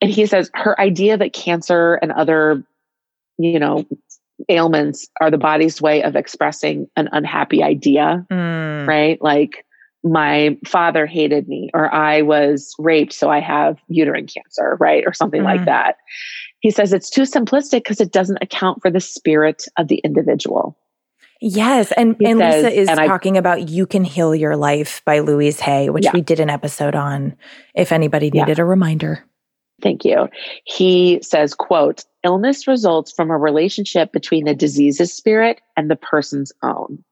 [0.02, 2.64] And he says her idea that cancer and other,
[3.38, 3.86] you know,
[4.50, 8.88] ailments are the body's way of expressing an unhappy idea, Mm.
[8.88, 9.22] right?
[9.22, 9.65] Like
[10.04, 15.04] my father hated me or I was raped, so I have uterine cancer, right?
[15.08, 15.65] Or something like Mm.
[15.65, 15.96] that.
[16.60, 20.78] He says it's too simplistic because it doesn't account for the spirit of the individual.
[21.39, 21.91] Yes.
[21.93, 25.19] And, He and Lisa is and I- talking about You Can Heal Your Life by
[25.19, 26.12] Louise Hay, which Yeah.
[26.13, 27.36] we did an episode on
[27.76, 28.43] if anybody Yeah.
[28.43, 29.26] needed a reminder.
[29.84, 30.30] Thank you.
[30.63, 36.54] He says, quote, illness results from a relationship between the disease's spirit and the person's
[36.63, 37.04] own,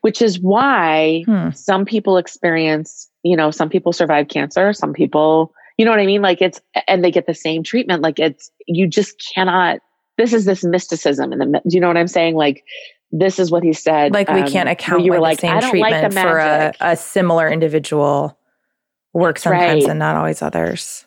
[0.00, 1.50] which is why Hmm.
[1.52, 6.06] some people experience, you know, some people survive cancer, some people, you know what I
[6.06, 6.22] mean?
[6.22, 8.02] Like it's, and they get the same treatment.
[8.02, 9.78] Like it's, you just cannot,
[10.18, 11.32] this is this mysticism.
[11.32, 12.34] And the, do you know what I'm saying?
[12.34, 12.64] Like,
[13.12, 14.12] this is what he said.
[14.12, 16.72] Like we um, can't account you were the like, same like treatment the for a,
[16.80, 18.38] a similar individual
[19.12, 19.90] works sometimes right.
[19.90, 21.06] and not always others.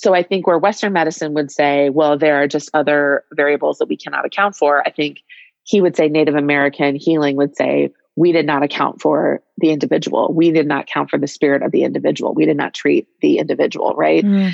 [0.00, 3.88] So I think where Western medicine would say, well, there are just other variables that
[3.88, 4.82] we cannot account for.
[4.86, 5.20] I think
[5.64, 10.32] he would say Native American healing would say, we did not account for the individual.
[10.34, 12.34] We did not count for the spirit of the individual.
[12.34, 14.24] We did not treat the individual, right?
[14.24, 14.52] Mm.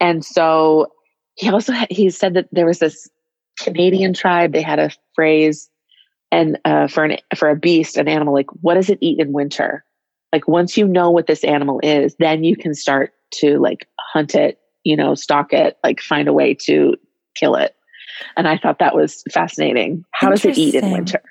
[0.00, 0.92] And so
[1.34, 3.08] he also had, he said that there was this
[3.58, 4.52] Canadian tribe.
[4.52, 5.70] They had a phrase,
[6.30, 9.32] and uh, for an for a beast, an animal, like what does it eat in
[9.32, 9.84] winter?
[10.32, 14.34] Like once you know what this animal is, then you can start to like hunt
[14.34, 16.96] it, you know, stalk it, like find a way to
[17.34, 17.74] kill it.
[18.38, 20.02] And I thought that was fascinating.
[20.12, 21.22] How does it eat in winter?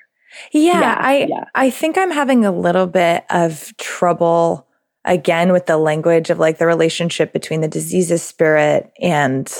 [0.52, 1.44] Yeah, Yeah, I yeah.
[1.56, 4.68] I think I'm having a little bit of trouble
[5.04, 9.52] again with the language of like the relationship between the disease's spirit and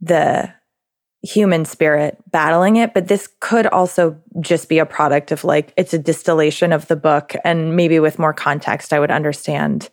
[0.00, 0.52] the
[1.22, 5.94] human spirit battling it, but this could also just be a product of like it's
[5.94, 9.88] a distillation of the book and maybe with more context I would understand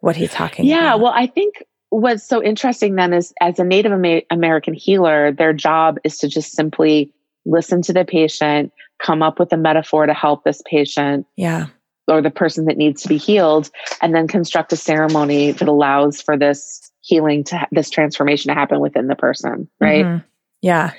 [0.00, 1.00] what he's talking Yeah, about.
[1.00, 3.92] well, I think what's so interesting then is as a Native
[4.30, 7.12] American healer, their job is to just simply
[7.44, 11.66] listen to the patient, come up with a metaphor to help this patient yeah.
[12.08, 16.22] or the person that needs to be healed, and then construct a ceremony that allows
[16.22, 20.06] for this healing to this transformation to happen within the person, right?
[20.06, 20.24] Mhm.
[20.62, 20.92] Yeah.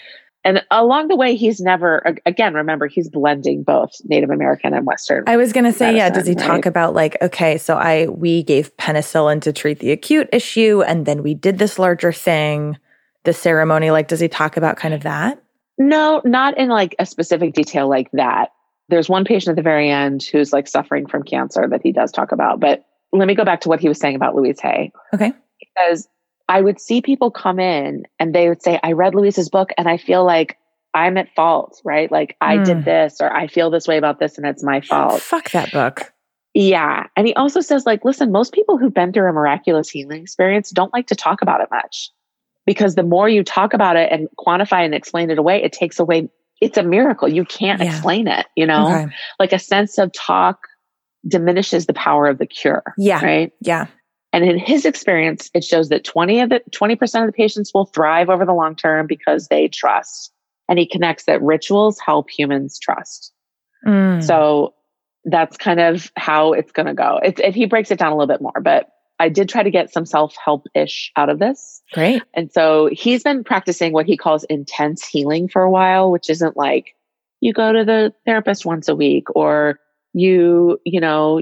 [0.45, 2.53] And along the way, he's never again.
[2.53, 5.23] Remember, he's blending both Native American and Western.
[5.27, 6.09] I was going to say, yeah.
[6.09, 9.91] Does he medicine, talk about like, okay, so I we gave penicillin to treat the
[9.91, 12.77] acute issue, and then we did this larger thing,
[13.23, 13.91] the ceremony.
[13.91, 15.41] Like, does he talk about kind of that?
[15.77, 18.49] No, not in like a specific detail like that.
[18.89, 22.11] There's one patient at the very end who's like suffering from cancer that he does
[22.11, 22.59] talk about.
[22.59, 24.91] But let me go back to what he was saying about Louise Hay.
[25.13, 25.31] Okay.
[25.59, 26.07] Because
[26.49, 29.87] I would see people come in and they would say, I read Louise's book and
[29.87, 30.57] I feel like
[30.93, 32.11] I'm at fault, right?
[32.11, 32.63] Like I Hmm.
[32.63, 35.21] did this or I feel this way about this and it's my fault.
[35.21, 36.11] Fuck that book.
[36.53, 37.07] Yeah.
[37.15, 40.69] And he also says, like, listen, most people who've been through a miraculous healing experience
[40.69, 42.11] don't like to talk about it much
[42.67, 45.97] because the more you talk about it and quantify and explain it away, it takes
[45.99, 46.29] away,
[46.61, 47.27] it's a miracle.
[47.27, 47.87] You can't Yeah.
[47.87, 48.85] explain it, you know?
[48.85, 49.07] Okay.
[49.39, 50.67] Like a sense of talk
[51.27, 52.83] diminishes the power of the cure.
[52.97, 53.23] Yeah.
[53.25, 53.51] Right.
[53.61, 53.87] Yeah.
[54.33, 57.85] And in his experience, it shows that 20 of the 20% of the patients will
[57.85, 60.33] thrive over the long term because they trust.
[60.67, 63.31] And he connects that rituals help humans trust.
[63.85, 64.23] Mm.
[64.23, 64.73] So
[65.25, 67.19] that's kind of how it's going to go.
[67.23, 69.69] It's, it, he breaks it down a little bit more, but I did try to
[69.69, 71.81] get some self help ish out of this.
[71.93, 72.23] Great.
[72.33, 76.57] And so he's been practicing what he calls intense healing for a while, which isn't
[76.57, 76.95] like
[77.39, 79.79] you go to the therapist once a week or
[80.13, 81.39] you, you know,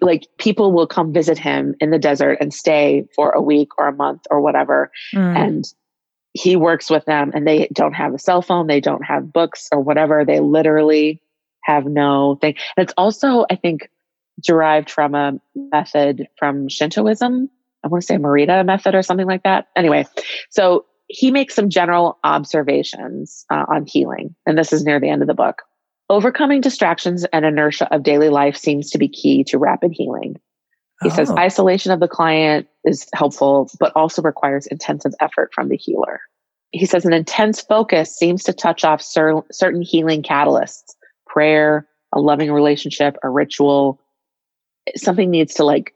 [0.00, 3.88] like people will come visit him in the desert and stay for a week or
[3.88, 4.90] a month or whatever.
[5.14, 5.36] Mm.
[5.36, 5.64] And
[6.32, 9.68] he works with them and they don't have a cell phone, they don't have books
[9.72, 10.24] or whatever.
[10.24, 11.22] They literally
[11.62, 12.54] have no thing.
[12.76, 13.90] And it's also, I think,
[14.42, 17.48] derived from a method from Shintoism.
[17.84, 19.68] I want to say Morita method or something like that.
[19.76, 20.06] Anyway,
[20.50, 24.34] so he makes some general observations uh, on healing.
[24.46, 25.62] And this is near the end of the book.
[26.10, 30.40] Overcoming distractions and inertia of daily life seems to be key to rapid healing.
[31.02, 31.36] He says Oh.
[31.36, 36.20] isolation of the client is helpful, but also requires intensive effort from the healer.
[36.72, 40.94] He says an intense focus seems to touch off cer- certain healing catalysts
[41.26, 44.00] prayer, a loving relationship, a ritual.
[44.96, 45.94] Something needs to like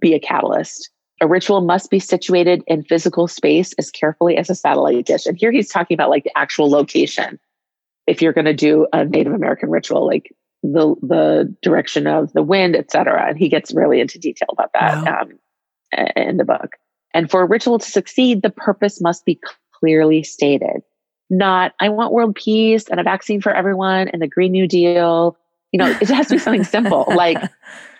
[0.00, 0.90] be a catalyst.
[1.20, 5.26] A ritual must be situated in physical space as carefully as a satellite dish.
[5.26, 7.38] And here he's talking about like the actual location.
[8.10, 12.42] If you're going to do a Native American ritual, like the the direction of the
[12.42, 13.28] wind, etc.
[13.28, 15.20] And he gets really into detail about that wow.
[15.22, 15.38] um,
[16.16, 16.76] in the book.
[17.14, 19.40] And for a ritual to succeed, the purpose must be
[19.74, 20.82] clearly stated.
[21.28, 25.36] Not, I want world peace and a vaccine for everyone and the Green New Deal.
[25.72, 27.38] You know, it has to be something simple like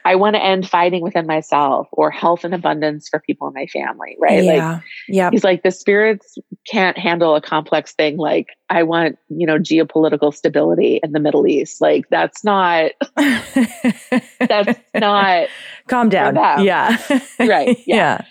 [0.04, 3.66] I want to end fighting within myself or health and abundance for people in my
[3.66, 4.44] family, right?
[4.44, 4.72] Yeah.
[4.72, 5.30] Like, yeah.
[5.30, 6.36] He's like, the spirits
[6.70, 11.46] can't handle a complex thing like, I want, you know, geopolitical stability in the Middle
[11.46, 11.80] East.
[11.80, 12.92] Like, that's not,
[14.38, 15.48] that's not.
[15.88, 16.64] Calm down.
[16.64, 16.96] Yeah.
[17.38, 17.76] right.
[17.86, 17.96] Yeah.
[17.96, 18.24] yeah.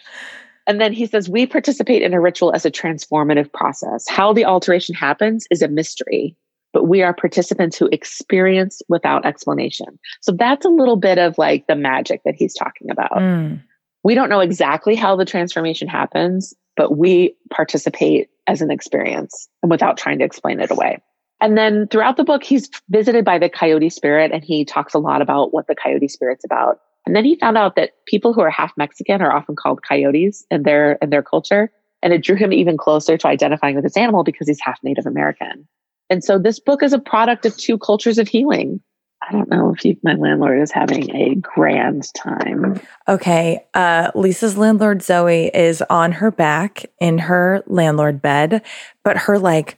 [0.67, 4.05] And then he says, we participate in a ritual as a transformative process.
[4.07, 6.35] How the alteration happens is a mystery
[6.73, 9.99] but we are participants who experience without explanation.
[10.21, 13.11] So that's a little bit of like the magic that he's talking about.
[13.11, 13.61] Mm.
[14.03, 19.69] We don't know exactly how the transformation happens, but we participate as an experience and
[19.69, 21.01] without trying to explain it away.
[21.41, 24.99] And then throughout the book, he's visited by the coyote spirit and he talks a
[24.99, 26.79] lot about what the coyote spirit's about.
[27.05, 30.45] And then he found out that people who are half Mexican are often called coyotes
[30.51, 31.71] in their, in their culture.
[32.01, 35.05] And it drew him even closer to identifying with this animal because he's half Native
[35.05, 35.67] American.
[36.09, 38.81] And so this book is a product of two cultures of healing.
[39.27, 42.79] I don't know if you, my landlord is having a grand time.
[43.07, 43.65] Okay.
[43.73, 48.63] Uh, Lisa's landlord, Zoe, is on her back in her landlord bed,
[49.03, 49.77] but her like,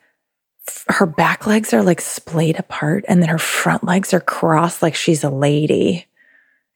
[0.67, 4.81] f- her back legs are like splayed apart and then her front legs are crossed
[4.81, 6.05] like she's a lady.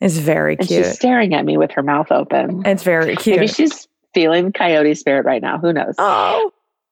[0.01, 0.86] It's very and cute.
[0.86, 2.66] she's staring at me with her mouth open.
[2.66, 3.38] It's very cute.
[3.38, 5.60] Maybe she's feeling coyote spirit right now.
[5.60, 5.95] Who knows?
[5.97, 6.51] Oh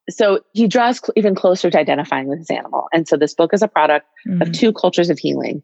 [0.10, 2.88] so he draws cl- even closer to identifying with his animal.
[2.94, 4.42] And so this book is a product mm-hmm.
[4.42, 5.64] of two cultures of healing.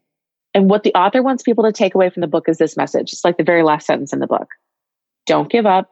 [0.54, 3.12] And what the author wants people to take away from the book is this message.
[3.12, 4.48] It's like the very last sentence in the book.
[5.26, 5.90] Don't give up.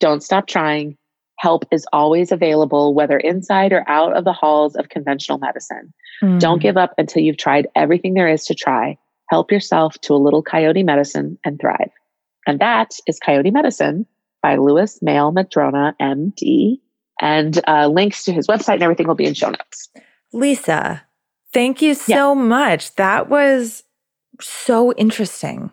[0.00, 0.96] Don't stop trying.
[1.38, 5.92] Help is always available, whether inside or out of the halls of conventional medicine.
[6.22, 6.38] Mm-hmm.
[6.38, 8.96] Don't give up until you've tried everything there is to try.
[9.30, 11.90] Help yourself to a little coyote medicine and thrive.
[12.46, 14.06] And that is Coyote Medicine
[14.42, 16.78] by Lewis Mehl-Madrona, MD,
[17.24, 19.88] and uh, links to his website and everything will be in show notes.
[20.34, 21.02] Lisa,
[21.54, 22.40] thank you so yeah.
[22.40, 22.94] much.
[22.96, 23.82] That was
[24.42, 25.70] so interesting.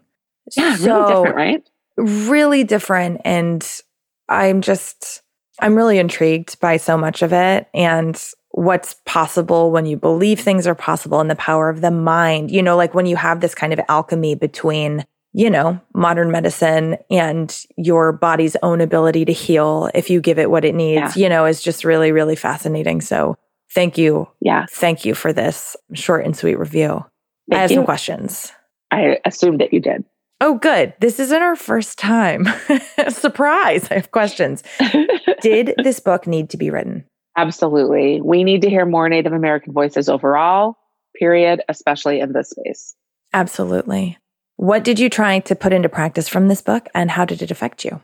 [0.55, 1.69] Yeah, so, really different, right?
[1.97, 3.21] Really different.
[3.25, 3.81] And
[4.29, 5.23] I'm just,
[5.59, 8.17] I'm really intrigued by so much of it and
[8.51, 12.49] what's possible when you believe things are possible and the power of the mind.
[12.49, 16.97] You know, like when you have this kind of alchemy between you know, modern medicine
[17.09, 21.23] and your body's own ability to heal if you give it what it needs, yeah.
[21.23, 23.01] you know, is just really, really fascinating.
[23.01, 23.37] So
[23.73, 24.27] thank you.
[24.41, 24.65] Yeah.
[24.69, 27.05] Thank you for this short and sweet review.
[27.49, 27.75] Thank I have you.
[27.75, 28.51] some questions.
[28.91, 30.03] I assumed that you did.
[30.41, 30.93] Oh, good.
[30.99, 32.47] This isn't our first time.
[33.09, 33.87] Surprise.
[33.91, 34.63] I have questions.
[35.41, 37.05] did this book need to be written?
[37.37, 38.19] Absolutely.
[38.21, 40.75] We need to hear more Native American voices overall,
[41.15, 42.95] period, especially in this space.
[43.33, 44.17] Absolutely.
[44.61, 47.49] What did you try to put into practice from this book and how did it
[47.49, 47.99] affect you?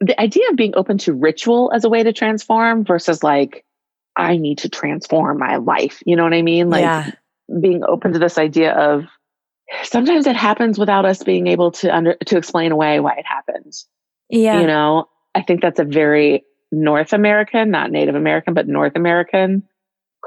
[0.00, 3.64] The idea of being open to ritual as a way to transform versus like,
[4.14, 6.02] I need to transform my life.
[6.04, 6.68] You know what I mean?
[6.68, 7.10] Like yeah.
[7.58, 9.06] being open to this idea of
[9.84, 13.72] sometimes it happens without us being able to under to explain away why it happened.
[14.28, 14.60] Yeah.
[14.60, 19.62] You know, I think that's a very North American, not Native American, but North American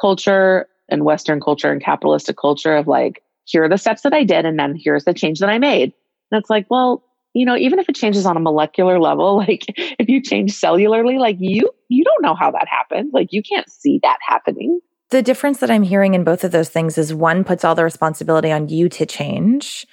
[0.01, 4.23] culture and Western culture and capitalistic culture of like, here are the steps that I
[4.23, 5.93] did, and then here's the change that I made.
[6.31, 9.65] And it's like, well, you know, even if it changes on a molecular level, like
[9.77, 13.11] if you change cellularly, like you, you don't know how that happened.
[13.13, 14.79] Like you can't see that happening.
[15.09, 17.83] The difference that I'm hearing in both of those things is one puts all the
[17.83, 19.87] responsibility on you to change.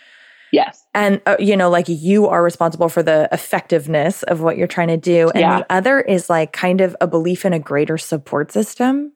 [0.53, 0.85] Yes.
[0.95, 4.89] And, uh, you know, like you are responsible for the effectiveness of what you're trying
[4.89, 5.31] to do.
[5.31, 5.59] And yeah.
[5.59, 9.13] the other is like kind of a belief in a greater support system.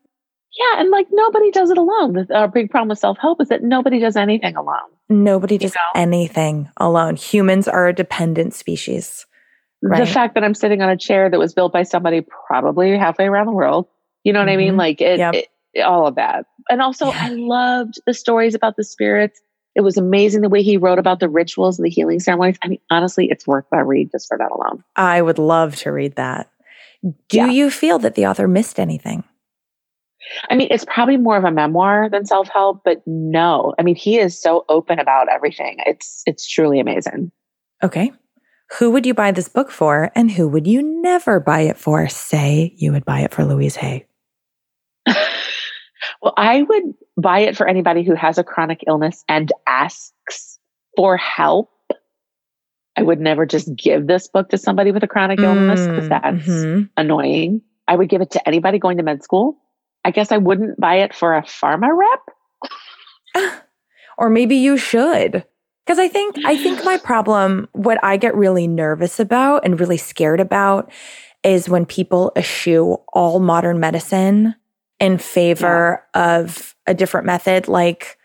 [0.59, 2.27] Yeah, and like nobody does it alone.
[2.35, 4.77] Our big problem with self help is that nobody does anything alone.
[5.09, 6.01] Nobody does know?
[6.01, 7.15] anything alone.
[7.17, 9.27] Humans are a dependent species.
[9.83, 10.01] Right?
[10.01, 13.27] The fact that I'm sitting on a chair that was built by somebody probably halfway
[13.27, 13.87] around the world,
[14.25, 14.53] you know what mm-hmm.
[14.55, 14.69] I mean?
[14.71, 14.79] Mm-hmm.
[14.79, 15.35] Like it, yep.
[15.35, 16.47] it, all of that.
[16.69, 17.27] And also, yeah.
[17.27, 19.41] I loved the stories about the spirits.
[19.77, 22.59] It was amazing the way he wrote about the rituals and the healing ceremonies.
[22.63, 24.83] I mean, honestly, it's worth a read just for that alone.
[24.97, 26.51] I would love to read that.
[27.29, 27.47] Do yeah.
[27.47, 29.23] you feel that the author missed anything?
[30.51, 33.75] I mean, it's probably more of a memoir than self help, but no.
[33.79, 35.79] I mean, he is so open about everything.
[35.87, 37.31] It's it's truly amazing.
[37.83, 38.13] Okay.
[38.79, 42.07] Who would you buy this book for, and who would you never buy it for?
[42.09, 44.07] Say you would buy it for Louise Hay.
[45.07, 46.83] well, I would
[47.17, 50.59] buy it for anybody who has a chronic illness and asks
[50.97, 51.71] for help.
[52.97, 56.09] I would never just give this book to somebody with a chronic illness because mm,
[56.09, 56.83] that's mm-hmm.
[56.97, 57.63] annoying.
[57.87, 59.57] I would give it to anybody going to med school
[60.05, 61.89] I guess I wouldn't buy it for a pharma
[63.35, 63.55] rep.
[64.19, 65.45] or maybe you should.
[65.87, 69.97] Because I think I think my problem, what I get really nervous about and really
[69.97, 70.93] scared about
[71.43, 74.55] is when people eschew all modern medicine
[75.01, 76.37] in favor yeah.
[76.37, 77.69] of a different method.
[77.69, 78.19] Like,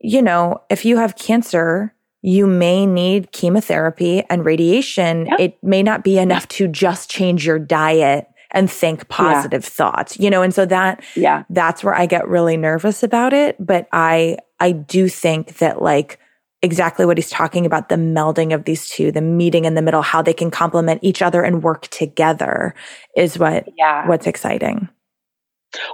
[0.00, 5.26] you know, if you have cancer, you may need chemotherapy and radiation.
[5.26, 5.40] Yep.
[5.40, 9.70] It may not be enough to just change your diet and think positive yeah.
[9.70, 10.42] thoughts, you know?
[10.42, 13.56] And so that, yeah, that's where I get really nervous about it.
[13.58, 16.18] But I, I do think that like
[16.62, 20.02] exactly what he's talking about, the melding of these two, the meeting in the middle,
[20.02, 22.74] how they can complement each other and work together
[23.16, 24.08] is what, yeah.
[24.08, 24.88] what's exciting.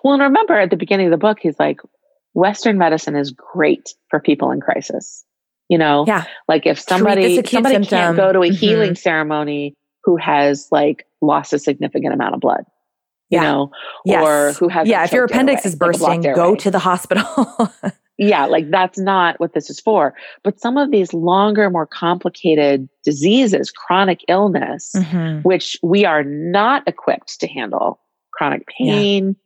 [0.02, 1.80] Well, and remember at the beginning of the book, he's like,
[2.32, 5.24] Western medicine is great for people in crisis.
[5.68, 6.26] You know, yeah.
[6.46, 7.98] like if somebody somebody symptom.
[7.98, 8.54] can't go to a mm-hmm.
[8.54, 9.74] healing ceremony
[10.04, 12.64] who has like lost a significant amount of blood,
[13.30, 13.42] you yeah.
[13.42, 13.70] know,
[14.04, 14.22] yes.
[14.22, 17.72] or who has yeah, if your appendix is bursting, like go to the hospital.
[18.18, 20.14] yeah, like that's not what this is for.
[20.42, 25.40] But some of these longer, more complicated diseases, chronic illness, mm-hmm.
[25.40, 28.00] which we are not equipped to handle,
[28.32, 29.36] chronic pain,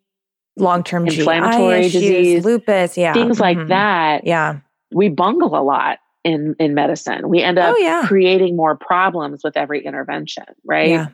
[0.57, 0.63] yeah.
[0.63, 3.59] long term inflammatory issues, disease, lupus, yeah, things mm-hmm.
[3.61, 4.27] like that.
[4.27, 4.59] Yeah,
[4.93, 7.29] we bungle a lot in in medicine.
[7.29, 8.05] We end up oh, yeah.
[8.07, 10.91] creating more problems with every intervention, right?
[10.91, 11.09] Yeah.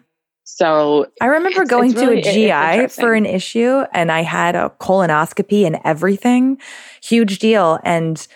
[0.45, 4.55] So I remember going it's really, to a GI for an issue and I had
[4.55, 6.59] a colonoscopy and everything.
[7.03, 7.81] Huge deal.
[7.83, 8.27] And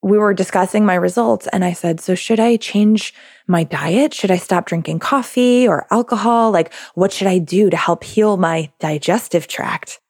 [0.00, 3.14] we were discussing my results and I said, So should I change
[3.46, 4.14] my diet?
[4.14, 6.50] Should I stop drinking coffee or alcohol?
[6.50, 10.00] Like, what should I do to help heal my digestive tract?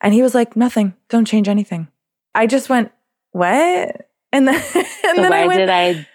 [0.00, 0.94] And he was like, Nothing.
[1.10, 1.88] Don't change anything.
[2.34, 2.90] I just went,
[3.32, 4.08] What?
[4.32, 6.06] And then, and then why I went, did I?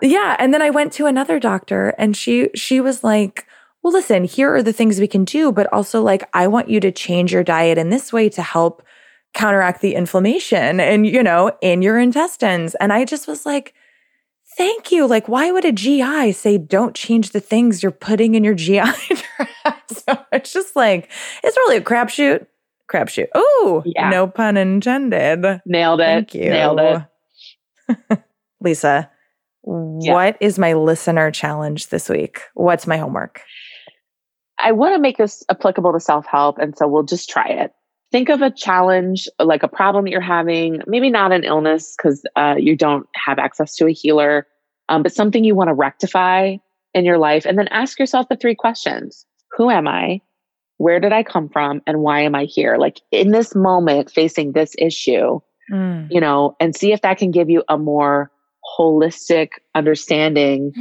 [0.00, 0.36] Yeah.
[0.38, 3.46] And then I went to another doctor and she, she was like,
[3.82, 6.80] well, listen, here are the things we can do, but also like, I want you
[6.80, 8.82] to change your diet in this way to help
[9.34, 12.74] counteract the inflammation and, you know, in your intestines.
[12.76, 13.74] And I just was like,
[14.56, 15.06] thank you.
[15.06, 18.80] Like, why would a GI say don't change the things you're putting in your GI
[18.82, 19.92] tract?
[20.06, 21.10] so it's just like,
[21.42, 22.46] it's really a crapshoot.
[22.90, 23.28] Crapshoot.
[23.34, 24.10] Oh, yeah.
[24.10, 25.60] no pun intended.
[25.64, 26.04] Nailed it.
[26.04, 26.50] Thank you.
[26.50, 27.02] Nailed it.
[28.60, 29.10] Lisa,
[29.64, 30.12] yeah.
[30.12, 32.40] what is my listener challenge this week?
[32.54, 33.42] What's my homework?
[34.58, 36.58] I want to make this applicable to self help.
[36.58, 37.72] And so we'll just try it.
[38.12, 42.22] Think of a challenge, like a problem that you're having, maybe not an illness because
[42.36, 44.46] uh, you don't have access to a healer,
[44.88, 46.56] um, but something you want to rectify
[46.94, 47.46] in your life.
[47.46, 49.26] And then ask yourself the three questions
[49.56, 50.20] Who am I?
[50.76, 51.80] Where did I come from?
[51.86, 52.76] And why am I here?
[52.76, 55.40] Like in this moment, facing this issue,
[55.72, 56.08] mm.
[56.10, 58.30] you know, and see if that can give you a more
[58.78, 60.72] holistic understanding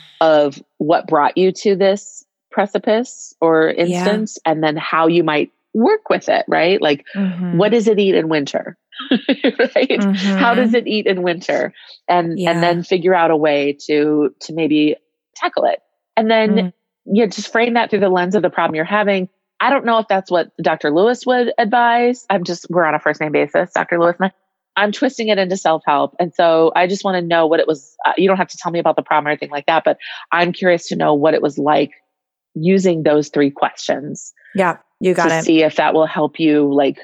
[0.20, 4.52] of what brought you to this precipice or instance yeah.
[4.52, 6.80] and then how you might work with it, right?
[6.82, 7.56] Like, mm-hmm.
[7.56, 8.76] what does it eat in winter?
[9.10, 9.88] right?
[9.88, 10.38] Mm-hmm.
[10.38, 11.72] How does it eat in winter?
[12.08, 12.50] And yeah.
[12.50, 14.96] and then figure out a way to to maybe
[15.36, 15.80] tackle it.
[16.16, 16.72] And then mm.
[17.06, 19.28] you just frame that through the lens of the problem you're having.
[19.60, 20.90] I don't know if that's what Dr.
[20.90, 22.26] Lewis would advise.
[22.30, 24.00] I'm just we're on a first name basis, Dr.
[24.00, 24.32] Lewis and I.
[24.80, 26.16] I'm twisting it into self help.
[26.18, 27.94] And so I just want to know what it was.
[28.06, 29.98] Uh, you don't have to tell me about the problem or anything like that, but
[30.32, 31.90] I'm curious to know what it was like
[32.54, 34.32] using those three questions.
[34.54, 35.44] Yeah, you got to it.
[35.44, 36.98] See if that will help you like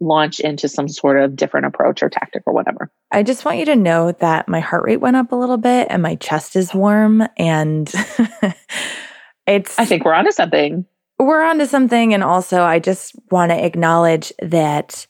[0.00, 2.90] launch into some sort of different approach or tactic or whatever.
[3.12, 5.86] I just want you to know that my heart rate went up a little bit
[5.90, 7.88] and my chest is warm and
[9.46, 10.84] it's I think we're onto something.
[11.20, 15.06] We're onto something and also I just want to acknowledge that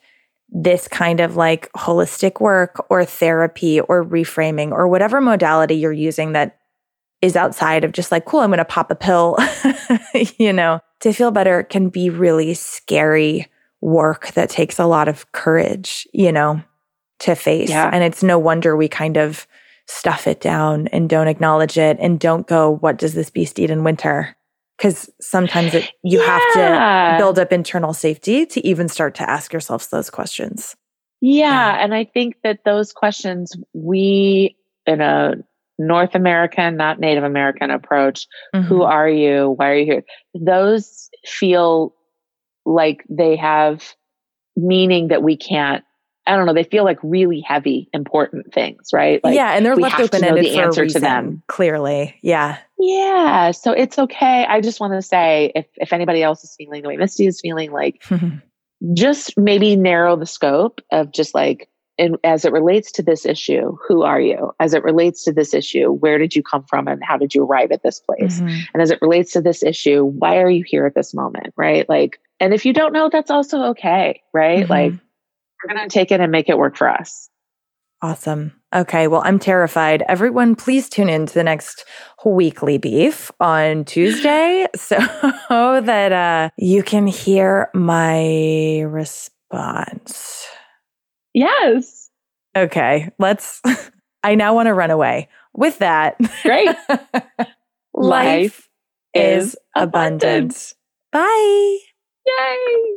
[0.54, 6.32] this kind of like holistic work or therapy or reframing or whatever modality you're using
[6.32, 6.58] that
[7.20, 9.36] is outside of just like, cool, I'm going to pop a pill,
[10.38, 13.48] you know, to feel better can be really scary
[13.80, 16.62] work that takes a lot of courage, you know,
[17.20, 17.70] to face.
[17.70, 17.90] Yeah.
[17.92, 19.46] And it's no wonder we kind of
[19.86, 23.70] stuff it down and don't acknowledge it and don't go, what does this beast eat
[23.70, 24.36] in winter?
[24.76, 26.38] Because sometimes it, you yeah.
[26.38, 30.74] have to build up internal safety to even start to ask yourselves those questions.
[31.20, 31.84] Yeah, yeah.
[31.84, 34.56] And I think that those questions, we
[34.86, 35.34] in a
[35.78, 38.26] North American, not Native American approach.
[38.54, 38.66] Mm-hmm.
[38.66, 39.54] Who are you?
[39.56, 40.04] Why are you here?
[40.34, 41.94] Those feel
[42.64, 43.94] like they have
[44.56, 45.84] meaning that we can't.
[46.26, 46.54] I don't know.
[46.54, 49.22] They feel like really heavy, important things, right?
[49.22, 51.42] Like yeah, and they're left open ended the answer to them.
[51.48, 53.50] Clearly, yeah, yeah.
[53.50, 54.44] So it's okay.
[54.46, 57.40] I just want to say, if if anybody else is feeling the way Misty is
[57.40, 58.02] feeling, like
[58.94, 61.68] just maybe narrow the scope of just like
[61.98, 64.52] and as it relates to this issue, who are you?
[64.58, 67.44] As it relates to this issue, where did you come from and how did you
[67.44, 68.40] arrive at this place?
[68.40, 68.58] Mm-hmm.
[68.74, 71.54] And as it relates to this issue, why are you here at this moment?
[71.56, 71.88] Right.
[71.88, 74.22] Like, and if you don't know, that's also okay.
[74.32, 74.64] Right.
[74.64, 74.72] Mm-hmm.
[74.72, 74.92] Like,
[75.62, 77.30] we're going to take it and make it work for us.
[78.02, 78.52] Awesome.
[78.74, 79.06] Okay.
[79.08, 80.02] Well, I'm terrified.
[80.08, 81.84] Everyone, please tune in to the next
[82.24, 84.96] weekly beef on Tuesday so
[85.48, 90.46] that uh, you can hear my response.
[91.32, 92.10] Yes.
[92.56, 93.10] Okay.
[93.18, 93.62] Let's.
[94.22, 95.28] I now want to run away.
[95.52, 96.74] With that, Great.
[97.94, 98.68] life
[99.14, 100.74] is abundant.
[101.12, 101.78] Bye.
[102.26, 102.96] Yay.